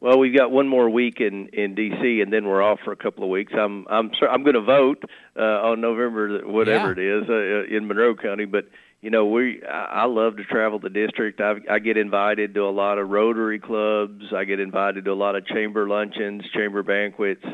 Well, 0.00 0.18
we've 0.18 0.36
got 0.36 0.52
one 0.52 0.68
more 0.68 0.88
week 0.88 1.20
in 1.20 1.48
in 1.48 1.74
D.C. 1.74 2.20
and 2.20 2.32
then 2.32 2.46
we're 2.46 2.62
off 2.62 2.78
for 2.84 2.92
a 2.92 2.96
couple 2.96 3.24
of 3.24 3.30
weeks. 3.30 3.52
I'm 3.58 3.86
I'm 3.88 4.12
I'm 4.30 4.44
going 4.44 4.54
to 4.54 4.62
vote 4.62 5.02
uh, 5.36 5.42
on 5.42 5.80
November 5.80 6.46
whatever 6.46 6.94
yeah. 7.00 7.16
it 7.16 7.22
is 7.22 7.28
uh, 7.28 7.32
uh, 7.32 7.76
in 7.76 7.88
Monroe 7.88 8.14
County, 8.14 8.44
but 8.44 8.66
you 9.00 9.10
know 9.10 9.26
we 9.26 9.60
I, 9.64 10.02
I 10.02 10.04
love 10.04 10.36
to 10.36 10.44
travel 10.44 10.78
the 10.78 10.88
district. 10.88 11.40
I, 11.40 11.54
I 11.68 11.80
get 11.80 11.96
invited 11.96 12.54
to 12.54 12.60
a 12.60 12.70
lot 12.70 12.98
of 12.98 13.08
Rotary 13.08 13.58
clubs. 13.58 14.26
I 14.34 14.44
get 14.44 14.60
invited 14.60 15.04
to 15.06 15.12
a 15.12 15.14
lot 15.14 15.34
of 15.34 15.46
chamber 15.46 15.88
luncheons, 15.88 16.44
chamber 16.54 16.84
banquets. 16.84 17.44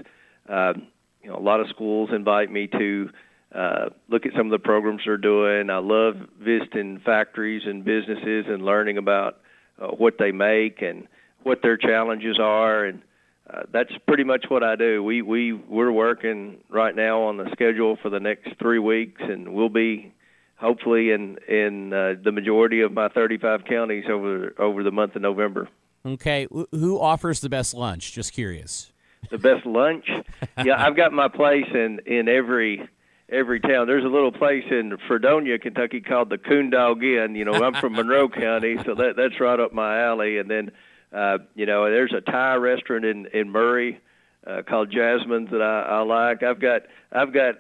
Uh, 0.47 0.75
you 1.23 1.31
know, 1.31 1.37
a 1.37 1.41
lot 1.41 1.61
of 1.61 1.69
schools 1.71 2.11
invite 2.15 2.53
me 2.53 2.67
to 2.67 3.09
uh, 3.55 3.89
look 4.11 4.27
at 4.27 4.33
some 4.37 4.49
of 4.49 4.51
the 4.51 4.59
programs 4.59 5.01
they're 5.07 5.17
doing. 5.17 5.71
I 5.71 5.79
love 5.79 6.17
visiting 6.39 7.01
factories 7.07 7.63
and 7.65 7.87
businesses 7.87 8.45
and 8.49 8.63
learning 8.63 8.99
about 8.99 9.39
uh, 9.81 9.87
what 9.87 10.19
they 10.19 10.31
make 10.31 10.83
and 10.83 11.09
what 11.45 11.63
their 11.63 11.77
challenges 11.77 12.39
are, 12.39 12.85
and 12.85 13.03
uh, 13.49 13.63
that's 13.73 13.93
pretty 14.07 14.25
much 14.25 14.47
what 14.49 14.63
I 14.63 14.77
do. 14.77 15.03
We 15.03 15.23
we 15.23 15.53
we're 15.53 15.93
working 15.93 16.59
right 16.69 16.95
now 16.95 17.23
on 17.23 17.37
the 17.37 17.51
schedule 17.53 17.97
for 18.03 18.11
the 18.11 18.21
next 18.21 18.59
three 18.59 18.79
weeks, 18.79 19.21
and 19.23 19.55
we'll 19.55 19.69
be 19.69 20.13
hopefully 20.57 21.11
in 21.11 21.39
in 21.49 21.93
uh, 21.93 22.15
the 22.23 22.33
majority 22.33 22.81
of 22.81 22.93
my 22.93 23.09
35 23.09 23.65
counties 23.65 24.05
over 24.11 24.55
over 24.59 24.83
the 24.83 24.93
month 24.93 25.15
of 25.17 25.23
November. 25.23 25.69
Okay, 26.07 26.47
who 26.71 27.01
offers 27.01 27.41
the 27.41 27.49
best 27.49 27.75
lunch? 27.75 28.13
Just 28.13 28.33
curious. 28.33 28.93
The 29.31 29.39
best 29.39 29.65
lunch? 29.65 30.07
yeah, 30.65 30.85
I've 30.85 30.97
got 30.97 31.13
my 31.13 31.29
place 31.29 31.69
in 31.73 32.01
in 32.07 32.29
every 32.29 32.89
every 33.29 33.61
town. 33.61 33.87
There's 33.87 34.05
a 34.05 34.09
little 34.09 34.33
place 34.33 34.65
in 34.71 34.97
Fredonia, 35.09 35.59
Kentucky 35.59 36.01
called 36.01 36.31
the 36.31 36.39
Coon 36.39 36.71
Dog 36.71 37.03
Inn. 37.03 37.35
You 37.35 37.45
know, 37.45 37.55
I'm 37.55 37.75
from 37.75 37.95
Monroe 37.95 38.29
County, 38.29 38.77
so 38.85 38.95
that 38.95 39.17
that's 39.17 39.41
right 39.41 39.59
up 39.59 39.73
my 39.73 40.03
alley. 40.03 40.39
And 40.39 40.51
then 40.51 40.71
uh, 41.15 41.39
you 41.55 41.67
know, 41.67 41.85
there's 41.91 42.13
a 42.13 42.21
Thai 42.21 42.57
restaurant 42.57 43.05
in 43.05 43.27
in 43.27 43.51
Murray 43.51 44.01
uh, 44.47 44.63
called 44.63 44.91
Jasmine's 44.91 45.51
that 45.51 45.63
I, 45.63 45.83
I 45.83 46.01
like. 46.03 46.43
I've 46.43 46.61
got 46.61 46.83
I've 47.13 47.33
got 47.33 47.55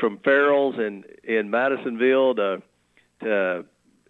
from 0.00 0.18
Farrell's 0.24 0.76
in 0.76 1.04
in 1.24 1.50
Madisonville 1.50 2.34
to 2.36 2.62
to 3.20 3.64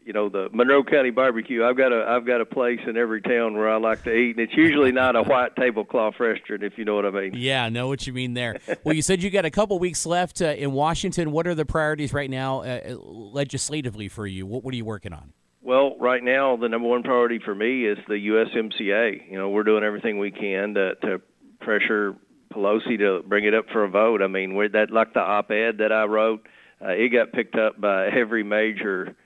you 0.05 0.13
know 0.13 0.29
the 0.29 0.49
Monroe 0.53 0.85
County 0.85 1.11
barbecue. 1.11 1.65
I've 1.65 1.77
got 1.77 1.93
a 1.93 2.05
I've 2.09 2.25
got 2.25 2.41
a 2.41 2.47
place 2.47 2.79
in 2.87 2.97
every 2.97 3.21
town 3.21 3.55
where 3.55 3.69
I 3.69 3.77
like 3.77 4.05
to 4.05 4.15
eat, 4.15 4.37
and 4.37 4.41
it's 4.41 4.57
usually 4.57 4.93
not 4.93 5.17
a 5.17 5.23
white 5.23 5.57
tablecloth 5.57 6.15
restaurant, 6.21 6.63
if 6.63 6.79
you 6.79 6.85
know 6.85 6.95
what 6.95 7.07
I 7.07 7.11
mean. 7.11 7.33
Yeah, 7.35 7.65
I 7.65 7.69
know 7.71 7.89
what 7.89 8.07
you 8.07 8.13
mean 8.13 8.35
there. 8.35 8.57
well, 8.85 8.95
you 8.95 9.03
said 9.03 9.23
you 9.23 9.31
got 9.31 9.45
a 9.45 9.51
couple 9.51 9.79
weeks 9.81 10.07
left 10.07 10.41
uh, 10.41 10.47
in 10.47 10.73
Washington. 10.73 11.33
What 11.33 11.49
are 11.49 11.57
the 11.57 11.67
priorities 11.67 12.13
right 12.13 12.31
now, 12.31 12.63
uh, 12.63 12.95
legislatively 13.03 14.09
for 14.09 14.27
you? 14.27 14.47
What 14.47 14.63
what 14.63 14.73
are 14.73 14.77
you 14.77 14.85
working 14.85 15.13
on? 15.13 15.33
Well, 15.67 15.97
right 15.99 16.23
now 16.23 16.57
the 16.57 16.69
number 16.69 16.87
one 16.87 17.03
priority 17.03 17.41
for 17.45 17.53
me 17.53 17.85
is 17.87 17.99
the 18.07 18.15
USMCA. 18.15 19.29
You 19.29 19.37
know, 19.37 19.49
we're 19.49 19.65
doing 19.65 19.83
everything 19.83 20.21
we 20.21 20.31
can 20.31 20.75
to, 20.75 20.95
to 21.03 21.21
pressure 21.59 22.15
Pelosi 22.55 22.97
to 22.99 23.25
bring 23.27 23.47
it 23.47 23.53
up 23.53 23.65
for 23.73 23.83
a 23.83 23.89
vote. 23.89 24.23
I 24.23 24.29
mean, 24.29 24.55
we're, 24.55 24.69
that 24.69 24.93
like 24.93 25.13
the 25.13 25.19
op-ed 25.19 25.79
that 25.79 25.91
I 25.91 26.05
wrote, 26.05 26.47
uh, 26.81 26.91
it 26.91 27.09
got 27.09 27.33
picked 27.33 27.57
up 27.57 27.81
by 27.81 28.07
every 28.17 28.45
major 28.45 29.17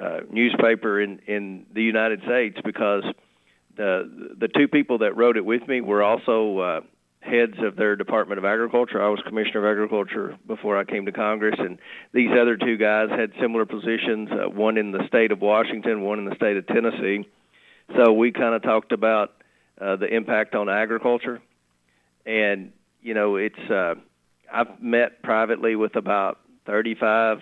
uh, 0.00 0.20
newspaper 0.30 1.02
in 1.02 1.18
in 1.26 1.66
the 1.74 1.82
United 1.82 2.22
States 2.22 2.56
because 2.64 3.04
the 3.76 4.36
the 4.40 4.48
two 4.48 4.68
people 4.68 4.98
that 5.00 5.14
wrote 5.18 5.36
it 5.36 5.44
with 5.44 5.68
me 5.68 5.82
were 5.82 6.02
also 6.02 6.58
uh, 6.60 6.80
heads 7.24 7.54
of 7.62 7.76
their 7.76 7.96
Department 7.96 8.38
of 8.38 8.44
Agriculture. 8.44 9.02
I 9.02 9.08
was 9.08 9.20
Commissioner 9.26 9.66
of 9.66 9.72
Agriculture 9.72 10.38
before 10.46 10.78
I 10.78 10.84
came 10.84 11.06
to 11.06 11.12
Congress, 11.12 11.56
and 11.58 11.78
these 12.12 12.30
other 12.30 12.56
two 12.56 12.76
guys 12.76 13.08
had 13.10 13.32
similar 13.40 13.64
positions. 13.64 14.28
Uh, 14.30 14.48
one 14.48 14.76
in 14.76 14.92
the 14.92 15.06
state 15.08 15.32
of 15.32 15.40
Washington, 15.40 16.02
one 16.02 16.18
in 16.18 16.26
the 16.26 16.34
state 16.36 16.56
of 16.56 16.66
Tennessee. 16.66 17.26
So 17.96 18.12
we 18.12 18.32
kind 18.32 18.54
of 18.54 18.62
talked 18.62 18.92
about 18.92 19.32
uh, 19.80 19.96
the 19.96 20.06
impact 20.06 20.54
on 20.54 20.68
agriculture, 20.68 21.40
and 22.26 22.72
you 23.02 23.14
know, 23.14 23.36
it's. 23.36 23.58
Uh, 23.70 23.94
I've 24.52 24.80
met 24.80 25.22
privately 25.22 25.74
with 25.74 25.96
about 25.96 26.38
35 26.66 27.38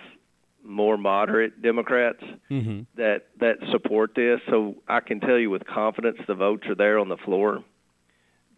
more 0.63 0.97
moderate 0.97 1.61
Democrats 1.61 2.23
mm-hmm. 2.49 2.81
that 2.95 3.25
that 3.39 3.57
support 3.71 4.15
this. 4.15 4.39
So 4.49 4.75
I 4.87 5.01
can 5.01 5.19
tell 5.19 5.37
you 5.37 5.49
with 5.49 5.65
confidence 5.65 6.17
the 6.25 6.35
votes 6.35 6.65
are 6.67 6.75
there 6.75 6.97
on 6.97 7.09
the 7.09 7.17
floor 7.17 7.63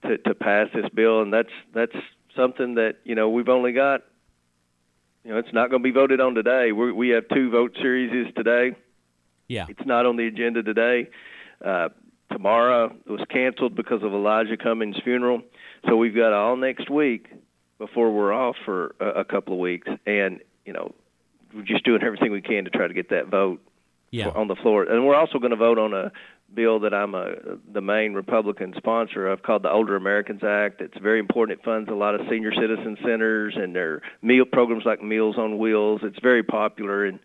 to 0.04 0.18
to 0.18 0.36
pass 0.36 0.68
this 0.74 0.90
bill, 0.94 1.22
and 1.22 1.34
that's 1.34 1.50
that's 1.74 1.96
something 2.36 2.76
that 2.76 2.98
you 3.04 3.16
know 3.16 3.30
we've 3.30 3.50
only 3.50 3.72
got. 3.72 4.02
You 5.24 5.32
know, 5.32 5.38
it's 5.40 5.54
not 5.54 5.72
going 5.72 5.82
to 5.82 5.84
be 5.84 5.92
voted 5.92 6.20
on 6.20 6.36
today. 6.36 6.72
we 6.72 6.92
we 6.92 7.10
have 7.10 7.28
two 7.34 7.50
vote 7.50 7.76
series 7.82 8.34
today. 8.36 8.76
Yeah, 9.48 9.66
it's 9.70 9.86
not 9.86 10.06
on 10.06 10.18
the 10.18 10.28
agenda 10.28 10.64
today. 10.64 11.10
Uh, 11.64 11.90
tomorrow 12.32 12.96
it 13.06 13.10
was 13.10 13.22
canceled 13.30 13.76
because 13.76 14.04
of 14.04 14.14
Elijah 14.14 14.58
Cummings' 14.58 14.98
funeral, 15.04 15.42
so 15.88 15.96
we've 15.96 16.16
got 16.16 16.34
all 16.34 16.56
next 16.56 16.90
week 16.90 17.28
before 17.78 18.12
we're 18.12 18.34
off 18.34 18.56
for 18.66 18.96
a, 19.00 19.22
a 19.22 19.26
couple 19.26 19.54
of 19.54 19.60
weeks, 19.60 19.88
and 20.06 20.42
you 20.66 20.74
know 20.74 20.94
we're 21.54 21.64
just 21.64 21.86
doing 21.86 22.04
everything 22.04 22.32
we 22.32 22.42
can 22.42 22.66
to 22.66 22.70
try 22.70 22.88
to 22.88 22.94
get 22.94 23.10
that 23.10 23.28
vote 23.28 23.62
yeah. 24.12 24.30
on 24.30 24.48
the 24.48 24.56
floor. 24.56 24.84
And 24.84 25.06
we're 25.06 25.16
also 25.16 25.40
going 25.40 25.52
to 25.52 25.58
vote 25.58 25.78
on 25.78 25.94
a 25.94 26.12
bill 26.54 26.80
that 26.82 26.94
I'm 26.94 27.16
a, 27.16 27.36
the 27.72 27.82
main 27.82 28.14
Republican 28.14 28.74
sponsor 28.78 29.28
of 29.28 29.44
called 29.44 29.64
the 29.64 29.72
Older 29.72 29.96
Americans 29.96 30.42
Act. 30.44 30.82
It's 30.82 30.98
very 30.98 31.20
important. 31.20 31.60
It 31.60 31.66
funds 31.66 31.90
a 31.90 31.96
lot 31.96 32.16
of 32.16 32.22
senior 32.30 32.54
citizen 32.54 32.98
centers 33.04 33.56
and 33.58 33.76
their 33.76 34.02
meal 34.22 34.46
programs 34.46 34.84
like 34.86 35.02
Meals 35.02 35.38
on 35.38 35.58
Wheels. 35.58 36.02
It's 36.04 36.20
very 36.22 36.44
popular 36.44 37.06
in 37.06 37.20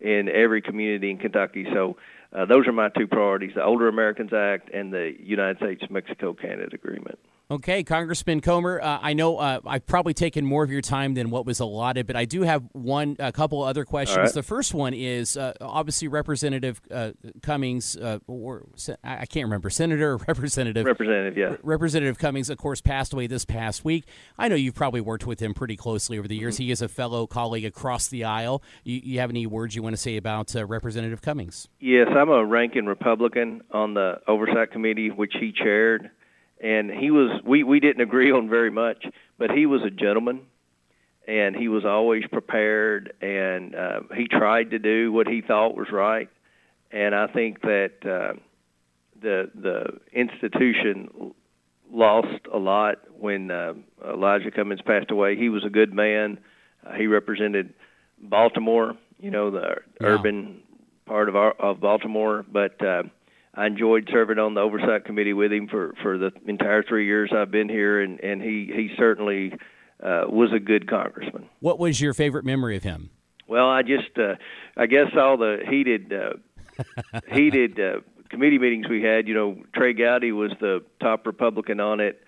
in 0.00 0.28
every 0.28 0.60
community 0.60 1.10
in 1.10 1.18
Kentucky. 1.18 1.66
So 1.72 1.96
uh, 2.32 2.44
those 2.44 2.66
are 2.66 2.72
my 2.72 2.90
two 2.90 3.06
priorities: 3.06 3.52
the 3.54 3.64
Older 3.64 3.88
Americans 3.88 4.32
Act 4.32 4.70
and 4.72 4.92
the 4.92 5.14
United 5.18 5.58
States 5.58 5.82
Mexico 5.90 6.34
Canada 6.34 6.74
Agreement. 6.74 7.18
Okay, 7.48 7.84
Congressman 7.84 8.40
Comer, 8.40 8.80
uh, 8.82 8.98
I 9.00 9.12
know 9.12 9.38
uh, 9.38 9.60
I've 9.64 9.86
probably 9.86 10.14
taken 10.14 10.44
more 10.44 10.64
of 10.64 10.70
your 10.72 10.80
time 10.80 11.14
than 11.14 11.30
what 11.30 11.46
was 11.46 11.60
allotted, 11.60 12.08
but 12.08 12.16
I 12.16 12.24
do 12.24 12.42
have 12.42 12.64
one, 12.72 13.14
a 13.20 13.30
couple 13.30 13.62
other 13.62 13.84
questions. 13.84 14.18
Right. 14.18 14.32
The 14.32 14.42
first 14.42 14.74
one 14.74 14.92
is 14.92 15.36
uh, 15.36 15.52
obviously 15.60 16.08
Representative 16.08 16.80
uh, 16.90 17.12
Cummings, 17.42 17.96
uh, 17.96 18.18
or 18.26 18.66
I 19.04 19.26
can't 19.26 19.44
remember, 19.44 19.70
Senator 19.70 20.14
or 20.14 20.16
Representative. 20.16 20.84
Representative, 20.84 21.38
yeah. 21.38 21.56
Representative 21.62 22.18
Cummings, 22.18 22.50
of 22.50 22.58
course, 22.58 22.80
passed 22.80 23.12
away 23.12 23.28
this 23.28 23.44
past 23.44 23.84
week. 23.84 24.06
I 24.36 24.48
know 24.48 24.56
you've 24.56 24.74
probably 24.74 25.00
worked 25.00 25.24
with 25.24 25.38
him 25.38 25.54
pretty 25.54 25.76
closely 25.76 26.18
over 26.18 26.26
the 26.26 26.36
years. 26.36 26.56
Mm-hmm. 26.56 26.64
He 26.64 26.70
is 26.72 26.82
a 26.82 26.88
fellow 26.88 27.28
colleague 27.28 27.64
across 27.64 28.08
the 28.08 28.24
aisle. 28.24 28.60
You, 28.82 29.00
you 29.04 29.20
have 29.20 29.30
any 29.30 29.46
words 29.46 29.76
you 29.76 29.84
want 29.84 29.92
to 29.92 30.02
say 30.02 30.16
about 30.16 30.56
uh, 30.56 30.66
Representative 30.66 31.22
Cummings? 31.22 31.68
Yes, 31.78 32.08
I'm 32.10 32.28
a 32.28 32.44
ranking 32.44 32.86
Republican 32.86 33.62
on 33.70 33.94
the 33.94 34.14
Oversight 34.26 34.72
Committee, 34.72 35.10
which 35.10 35.34
he 35.38 35.52
chaired 35.52 36.10
and 36.66 36.90
he 36.90 37.10
was 37.12 37.40
we 37.44 37.62
we 37.62 37.78
didn't 37.78 38.02
agree 38.02 38.32
on 38.32 38.48
very 38.48 38.70
much, 38.70 39.06
but 39.38 39.50
he 39.50 39.66
was 39.66 39.82
a 39.84 39.90
gentleman, 39.90 40.40
and 41.28 41.54
he 41.54 41.68
was 41.68 41.84
always 41.84 42.24
prepared, 42.26 43.12
and 43.20 43.74
uh, 43.74 44.00
he 44.16 44.26
tried 44.26 44.70
to 44.70 44.78
do 44.80 45.12
what 45.12 45.28
he 45.28 45.42
thought 45.42 45.76
was 45.76 45.88
right, 45.92 46.28
and 46.90 47.14
I 47.14 47.28
think 47.28 47.60
that 47.62 47.92
uh, 48.02 48.38
the 49.22 49.50
the 49.54 50.00
institution 50.12 51.34
lost 51.92 52.46
a 52.52 52.58
lot 52.58 52.96
when 53.16 53.52
uh, 53.52 53.74
Elijah 54.04 54.50
Cummings 54.50 54.82
passed 54.82 55.12
away. 55.12 55.36
He 55.36 55.48
was 55.48 55.64
a 55.64 55.70
good 55.70 55.94
man. 55.94 56.40
Uh, 56.84 56.94
he 56.94 57.06
represented 57.06 57.74
Baltimore, 58.18 58.96
you 59.20 59.30
know, 59.30 59.52
the 59.52 59.76
yeah. 60.00 60.06
urban 60.08 60.62
part 61.04 61.28
of 61.28 61.36
our, 61.36 61.52
of 61.52 61.78
Baltimore, 61.78 62.44
but 62.50 62.84
uh, 62.84 63.04
I 63.56 63.66
enjoyed 63.66 64.08
serving 64.12 64.38
on 64.38 64.54
the 64.54 64.60
oversight 64.60 65.06
committee 65.06 65.32
with 65.32 65.50
him 65.50 65.66
for 65.66 65.94
for 66.02 66.18
the 66.18 66.30
entire 66.46 66.82
three 66.82 67.06
years 67.06 67.30
I've 67.34 67.50
been 67.50 67.68
here, 67.68 68.00
and 68.00 68.20
and 68.20 68.42
he 68.42 68.70
he 68.74 68.90
certainly 68.98 69.54
uh, 70.02 70.24
was 70.28 70.52
a 70.52 70.58
good 70.58 70.88
congressman. 70.88 71.48
What 71.60 71.78
was 71.78 72.00
your 72.00 72.12
favorite 72.12 72.44
memory 72.44 72.76
of 72.76 72.82
him? 72.82 73.10
Well, 73.48 73.68
I 73.68 73.82
just 73.82 74.18
uh, 74.18 74.34
I 74.76 74.86
guess 74.86 75.06
all 75.18 75.38
the 75.38 75.58
heated 75.68 76.12
uh, 76.12 77.20
heated 77.32 77.80
uh, 77.80 78.00
committee 78.28 78.58
meetings 78.58 78.88
we 78.88 79.02
had. 79.02 79.26
You 79.26 79.34
know, 79.34 79.62
Trey 79.74 79.94
Gowdy 79.94 80.32
was 80.32 80.52
the 80.60 80.84
top 81.00 81.26
Republican 81.26 81.80
on 81.80 82.00
it 82.00 82.22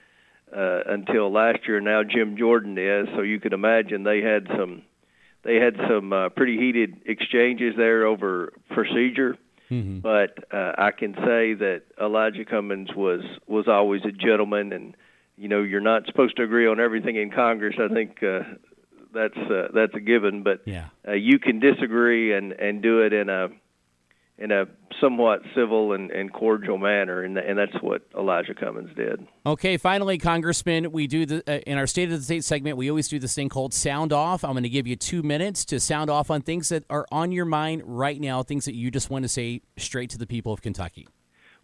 uh, 0.57 0.81
until 0.87 1.31
last 1.31 1.69
year. 1.69 1.79
Now 1.81 2.03
Jim 2.05 2.39
Jordan 2.39 2.79
is, 2.79 3.07
so 3.15 3.21
you 3.21 3.39
can 3.39 3.53
imagine 3.53 4.03
they 4.03 4.23
had 4.23 4.47
some 4.57 4.83
they 5.43 5.57
had 5.57 5.77
some 5.91 6.11
uh, 6.11 6.31
pretty 6.31 6.57
heated 6.57 7.03
exchanges 7.05 7.75
there 7.77 8.07
over 8.07 8.55
procedure 8.71 9.37
Mm-hmm. 9.71 10.01
But 10.01 10.53
uh, 10.53 10.73
I 10.79 10.91
can 10.93 11.15
say 11.15 11.55
that 11.55 11.83
Elijah 12.01 12.45
Cummings 12.45 12.89
was 12.95 13.21
was 13.47 13.69
always 13.69 14.03
a 14.05 14.13
gentleman, 14.13 14.73
and 14.73 14.97
you 15.37 15.49
know 15.49 15.63
you're 15.63 15.81
not 15.81 16.07
supposed 16.07 16.37
to 16.37 16.43
agree 16.43 16.67
on 16.67 16.81
everything 16.81 17.17
in 17.17 17.31
Congress. 17.31 17.77
I 17.79 17.93
think 17.93 18.23
uh, 18.23 18.41
that's 19.13 19.37
uh, 19.37 19.69
that's 19.75 19.95
a 19.95 20.01
given, 20.01 20.43
but 20.43 20.63
yeah. 20.65 20.87
uh, 21.07 21.13
you 21.13 21.39
can 21.39 21.61
disagree 21.61 22.33
and 22.33 22.53
and 22.53 22.83
do 22.83 23.01
it 23.01 23.13
in 23.13 23.29
a 23.29 23.49
in 24.39 24.53
a 24.53 24.67
somewhat 25.01 25.43
civil 25.55 25.93
and, 25.93 26.11
and 26.11 26.33
cordial 26.33 26.79
manner, 26.79 27.23
and, 27.23 27.37
and 27.37 27.59
that's 27.59 27.75
what 27.83 28.03
Elijah 28.17 28.55
Cummings 28.55 28.91
did. 28.97 29.27
Okay, 29.45 29.77
finally, 29.77 30.19
Congressman, 30.19 30.93
we 30.93 31.07
do 31.07 31.27
the 31.27 31.43
uh, 31.47 31.59
in 31.67 31.79
our 31.79 31.87
State 31.87 32.11
of 32.11 32.19
the 32.19 32.25
State 32.25 32.45
segment. 32.45 32.77
We 32.77 32.89
always 32.89 33.09
do 33.09 33.19
this 33.19 33.35
thing 33.35 33.49
called 33.49 33.75
sound 33.75 34.13
off. 34.13 34.45
I'm 34.45 34.53
going 34.53 34.63
to 34.63 34.69
give 34.69 34.87
you 34.87 34.97
two 34.97 35.23
minutes 35.23 35.65
to 35.67 35.81
sound 35.81 36.11
off 36.11 36.31
on 36.31 36.43
things 36.43 36.69
that 36.69 36.85
are 36.89 37.07
on 37.11 37.33
your 37.33 37.45
mind 37.45 37.83
right 37.85 38.21
now, 38.21 38.43
things 38.43 38.65
that 38.67 38.75
you 38.75 38.91
just 38.91 39.11
want 39.11 39.25
to 39.25 39.29
say 39.29 39.63
straight 39.77 40.11
to 40.11 40.19
the 40.19 40.27
people 40.27 40.53
of 40.53 40.63
Kentucky. 40.63 41.09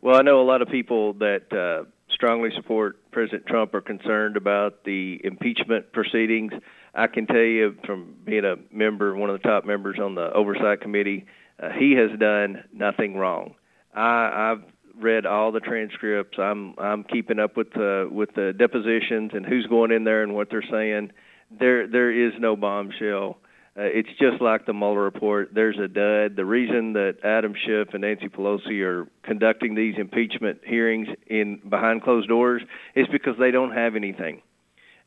Well, 0.00 0.16
I 0.16 0.22
know 0.22 0.40
a 0.40 0.44
lot 0.44 0.60
of 0.60 0.68
people 0.68 1.14
that 1.14 1.52
uh, 1.52 1.88
strongly 2.10 2.50
support 2.56 3.10
President 3.10 3.46
Trump 3.46 3.72
are 3.74 3.80
concerned 3.80 4.36
about 4.36 4.84
the 4.84 5.20
impeachment 5.24 5.92
proceedings. 5.92 6.52
I 6.94 7.06
can 7.06 7.26
tell 7.26 7.36
you 7.36 7.76
from 7.86 8.14
being 8.24 8.44
a 8.44 8.56
member, 8.70 9.16
one 9.16 9.30
of 9.30 9.40
the 9.40 9.48
top 9.48 9.64
members 9.64 9.98
on 9.98 10.14
the 10.14 10.32
Oversight 10.32 10.80
Committee 10.80 11.26
uh, 11.62 11.70
he 11.78 11.92
has 11.92 12.18
done 12.18 12.64
nothing 12.72 13.16
wrong. 13.16 13.54
I, 13.94 14.52
I've 14.52 14.64
read 15.00 15.26
all 15.26 15.52
the 15.52 15.60
transcripts. 15.60 16.38
I'm 16.38 16.74
I'm 16.78 17.04
keeping 17.04 17.38
up 17.38 17.56
with 17.56 17.72
the 17.72 18.08
with 18.10 18.34
the 18.34 18.52
depositions 18.56 19.32
and 19.34 19.44
who's 19.44 19.66
going 19.66 19.90
in 19.90 20.04
there 20.04 20.22
and 20.22 20.34
what 20.34 20.50
they're 20.50 20.64
saying. 20.70 21.12
There 21.50 21.86
there 21.86 22.10
is 22.10 22.32
no 22.38 22.56
bombshell. 22.56 23.38
Uh, 23.76 23.82
it's 23.82 24.08
just 24.20 24.40
like 24.40 24.66
the 24.66 24.72
Mueller 24.72 25.02
report. 25.02 25.50
There's 25.52 25.78
a 25.78 25.88
dud. 25.88 26.36
The 26.36 26.44
reason 26.44 26.92
that 26.92 27.16
Adam 27.24 27.54
Schiff 27.66 27.88
and 27.92 28.02
Nancy 28.02 28.28
Pelosi 28.28 28.82
are 28.82 29.08
conducting 29.24 29.74
these 29.74 29.96
impeachment 29.98 30.60
hearings 30.64 31.08
in 31.26 31.60
behind 31.68 32.02
closed 32.02 32.28
doors 32.28 32.62
is 32.94 33.08
because 33.10 33.34
they 33.38 33.50
don't 33.50 33.72
have 33.72 33.96
anything, 33.96 34.42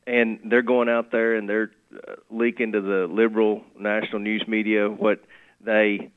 and 0.05 0.39
they're 0.49 0.61
going 0.63 0.89
out 0.89 1.11
there 1.11 1.35
and 1.35 1.47
they're 1.47 1.71
uh, 1.95 2.15
leaking 2.29 2.73
to 2.73 2.81
the 2.81 3.07
liberal 3.09 3.63
national 3.79 4.19
news 4.19 4.43
media 4.47 4.89
what 4.89 5.21
they 5.63 6.11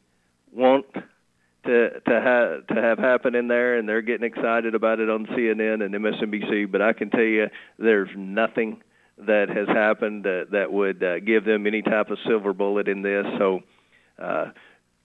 want 0.53 0.87
to 1.65 2.01
to 2.01 2.21
have 2.21 2.67
to 2.69 2.83
have 2.83 2.99
happen 2.99 3.35
in 3.35 3.49
there, 3.49 3.79
and 3.79 3.89
they're 3.89 4.03
getting 4.03 4.27
excited 4.27 4.75
about 4.75 5.01
it 5.01 5.11
on 5.11 5.27
CNN 5.27 5.85
and 5.85 5.95
MSNBC. 5.95 6.71
But 6.71 6.83
I 6.83 6.93
can 6.93 7.11
tell 7.11 7.21
you, 7.21 7.49
there's 7.79 8.11
nothing 8.17 8.83
that 9.19 9.49
has 9.49 9.69
happened 9.69 10.25
that 10.25 10.49
that 10.53 10.73
would 10.73 11.03
uh, 11.03 11.21
give 11.21 11.45
them 11.45 11.67
any 11.67 11.83
type 11.83 12.11
of 12.11 12.19
silver 12.27 12.53
bullet 12.53 12.89
in 12.89 13.03
this. 13.03 13.27
So, 13.39 13.61
uh, 14.19 14.47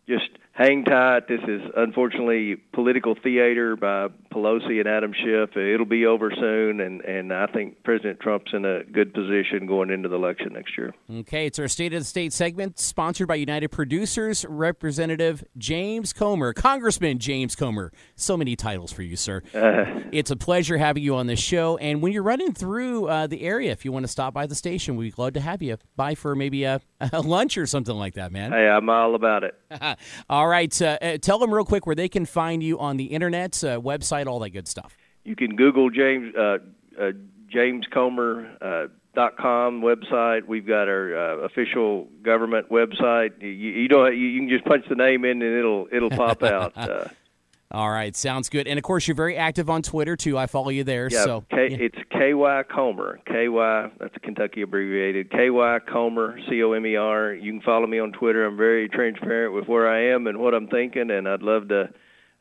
just 0.08 0.30
hang 0.56 0.86
tight. 0.86 1.28
This 1.28 1.42
is 1.48 1.62
unfortunately 1.76 2.56
political 2.74 3.16
theater 3.22 3.76
by 3.76 4.08
Pelosi 4.34 4.80
and 4.80 4.88
Adam 4.88 5.14
Schiff. 5.14 5.56
It'll 5.56 5.86
be 5.86 6.06
over 6.06 6.32
soon, 6.34 6.80
and, 6.80 7.02
and 7.02 7.34
I 7.34 7.46
think 7.48 7.84
President 7.84 8.20
Trump's 8.22 8.52
in 8.54 8.66
a 8.66 8.84
good 8.86 9.14
position 9.14 9.68
going 9.68 9.90
into 9.92 10.10
the 10.10 10.16
election 10.16 10.54
next 10.54 10.78
year. 10.78 10.94
Okay, 11.12 11.46
it's 11.46 11.60
our 11.60 11.68
State 11.68 11.94
of 11.94 12.00
the 12.02 12.06
State 12.06 12.34
segment 12.34 12.80
sponsored 12.80 13.28
by 13.28 13.36
United 13.36 13.70
Producers, 13.70 14.46
Representative 14.48 15.44
James 15.58 16.14
Comer, 16.14 16.54
Congressman 16.54 17.20
James 17.20 17.56
Comer. 17.56 17.92
So 18.16 18.38
many 18.38 18.56
titles 18.56 18.92
for 18.92 19.04
you, 19.04 19.16
sir. 19.16 19.44
Uh, 19.66 20.00
it's 20.12 20.30
a 20.30 20.36
pleasure 20.36 20.78
having 20.78 21.02
you 21.04 21.16
on 21.16 21.26
the 21.26 21.36
show. 21.36 21.78
And 21.78 22.02
when 22.02 22.14
you're 22.14 22.24
running 22.24 22.54
through 22.54 23.08
uh, 23.08 23.26
the 23.28 23.42
area, 23.42 23.72
if 23.72 23.84
you 23.84 23.92
want 23.92 24.04
to 24.04 24.08
stop 24.08 24.34
by 24.34 24.46
the 24.46 24.54
station, 24.54 24.96
we'd 24.96 25.18
love 25.18 25.34
to 25.34 25.42
have 25.42 25.62
you 25.62 25.78
by 25.96 26.14
for 26.14 26.36
maybe 26.36 26.64
a, 26.66 26.80
a 27.12 27.22
lunch 27.22 27.58
or 27.58 27.66
something 27.66 27.96
like 27.96 28.14
that, 28.14 28.32
man. 28.32 28.52
Hey, 28.52 28.70
I'm 28.70 28.90
all 28.90 29.16
about 29.16 29.44
it. 29.44 29.56
all 30.30 30.45
right, 30.48 30.82
uh, 30.82 30.98
uh, 31.02 31.18
tell 31.18 31.40
them 31.40 31.54
real 31.54 31.66
quick 31.66 31.86
where 31.86 31.96
they 31.96 32.10
can 32.10 32.26
find 32.26 32.62
you 32.62 32.80
on 32.80 32.98
the 32.98 33.06
internet, 33.06 33.64
uh, 33.64 33.80
website, 33.80 34.28
all 34.28 34.40
that 34.40 34.52
good 34.52 34.68
stuff. 34.68 34.98
You 35.24 35.36
can 35.36 35.56
Google 35.56 35.90
James 35.90 36.36
uh, 36.36 36.58
uh, 37.00 37.12
James 37.50 37.86
Comer. 37.92 38.58
Uh, 38.62 38.88
dot 39.16 39.38
com 39.38 39.82
website. 39.82 40.46
We've 40.46 40.68
got 40.68 40.90
our 40.90 41.16
uh, 41.16 41.46
official 41.46 42.08
government 42.22 42.70
website. 42.70 43.42
You, 43.42 43.48
you 43.48 43.88
don't. 43.88 44.14
You, 44.16 44.28
you, 44.28 44.40
can 44.42 44.50
just 44.50 44.66
punch 44.66 44.86
the 44.90 44.96
name 44.96 45.26
in 45.26 45.42
and 45.42 45.58
it'll 45.58 45.88
it'll 45.92 46.10
pop 46.10 46.44
out. 46.44 46.78
Uh, 46.78 47.06
All 47.72 47.90
right, 47.90 48.16
sounds 48.16 48.50
good. 48.50 48.68
And 48.68 48.78
of 48.78 48.84
course, 48.84 49.08
you're 49.08 49.16
very 49.16 49.36
active 49.36 49.70
on 49.70 49.82
Twitter 49.82 50.16
too. 50.16 50.38
I 50.38 50.46
follow 50.46 50.70
you 50.70 50.84
there. 50.84 51.10
Yeah, 51.12 51.24
so 51.24 51.42
K, 51.50 51.70
yeah. 51.72 51.78
it's 51.80 51.98
KY 52.12 52.74
Comer. 52.74 53.20
KY, 53.26 53.98
that's 54.00 54.16
a 54.16 54.20
Kentucky 54.20 54.62
abbreviated. 54.62 55.32
KY 55.32 55.80
Comer, 55.92 56.40
C 56.48 56.62
O 56.64 56.74
M 56.74 56.86
E 56.86 56.96
R. 56.96 57.34
You 57.34 57.54
can 57.54 57.62
follow 57.62 57.88
me 57.88 58.00
on 58.00 58.12
Twitter. 58.12 58.46
I'm 58.46 58.58
very 58.58 58.88
transparent 58.88 59.54
with 59.54 59.68
where 59.68 59.90
I 59.90 60.14
am 60.14 60.28
and 60.28 60.40
what 60.40 60.54
I'm 60.54 60.68
thinking, 60.68 61.10
and 61.10 61.28
I'd 61.28 61.42
love 61.42 61.68
to 61.70 61.90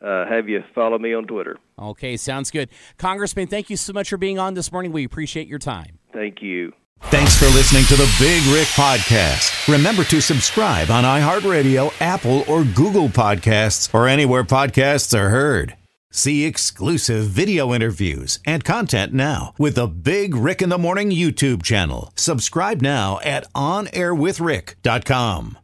uh, 0.05 0.27
have 0.29 0.49
you 0.49 0.63
follow 0.75 0.99
me 0.99 1.15
on 1.15 1.27
Twitter. 1.27 1.59
Okay, 1.79 2.17
sounds 2.17 2.51
good. 2.51 2.69
Congressman, 2.99 3.47
thank 3.47 3.71
you 3.71 3.77
so 3.77 3.93
much 3.93 4.11
for 4.11 4.19
being 4.19 4.39
on 4.39 4.55
this 4.55 4.71
morning. 4.71 4.93
We 4.93 5.05
appreciate 5.05 5.49
your 5.49 5.59
time. 5.59 5.99
Thank 6.13 6.43
you. 6.43 6.73
Thanks 7.03 7.37
for 7.39 7.45
listening 7.47 7.85
to 7.85 7.97
the 7.97 8.13
Big 8.19 8.43
Rick 8.53 8.67
Podcast. 8.69 9.69
Remember 9.73 10.03
to 10.05 10.21
subscribe 10.21 10.91
on 10.91 11.05
iHeartRadio, 11.05 11.93
Apple, 12.01 12.45
or 12.49 12.65
Google 12.65 13.09
Podcasts, 13.09 13.93
or 13.95 14.09
anywhere 14.09 14.43
podcasts 14.45 15.17
are 15.17 15.29
heard. 15.31 15.77
See 16.11 16.45
exclusive 16.45 17.27
video 17.27 17.73
interviews 17.75 18.39
and 18.47 18.65
content 18.65 19.13
now 19.13 19.55
with 19.59 19.75
the 19.77 19.87
Big 19.89 20.35
Rick 20.37 20.63
in 20.63 20.69
the 20.71 20.79
Morning 20.79 21.11
YouTube 21.11 21.63
channel. 21.63 22.13
Subscribe 22.17 22.81
now 22.81 23.21
at 23.25 23.53
OnAirWithRick.com. 23.55 25.59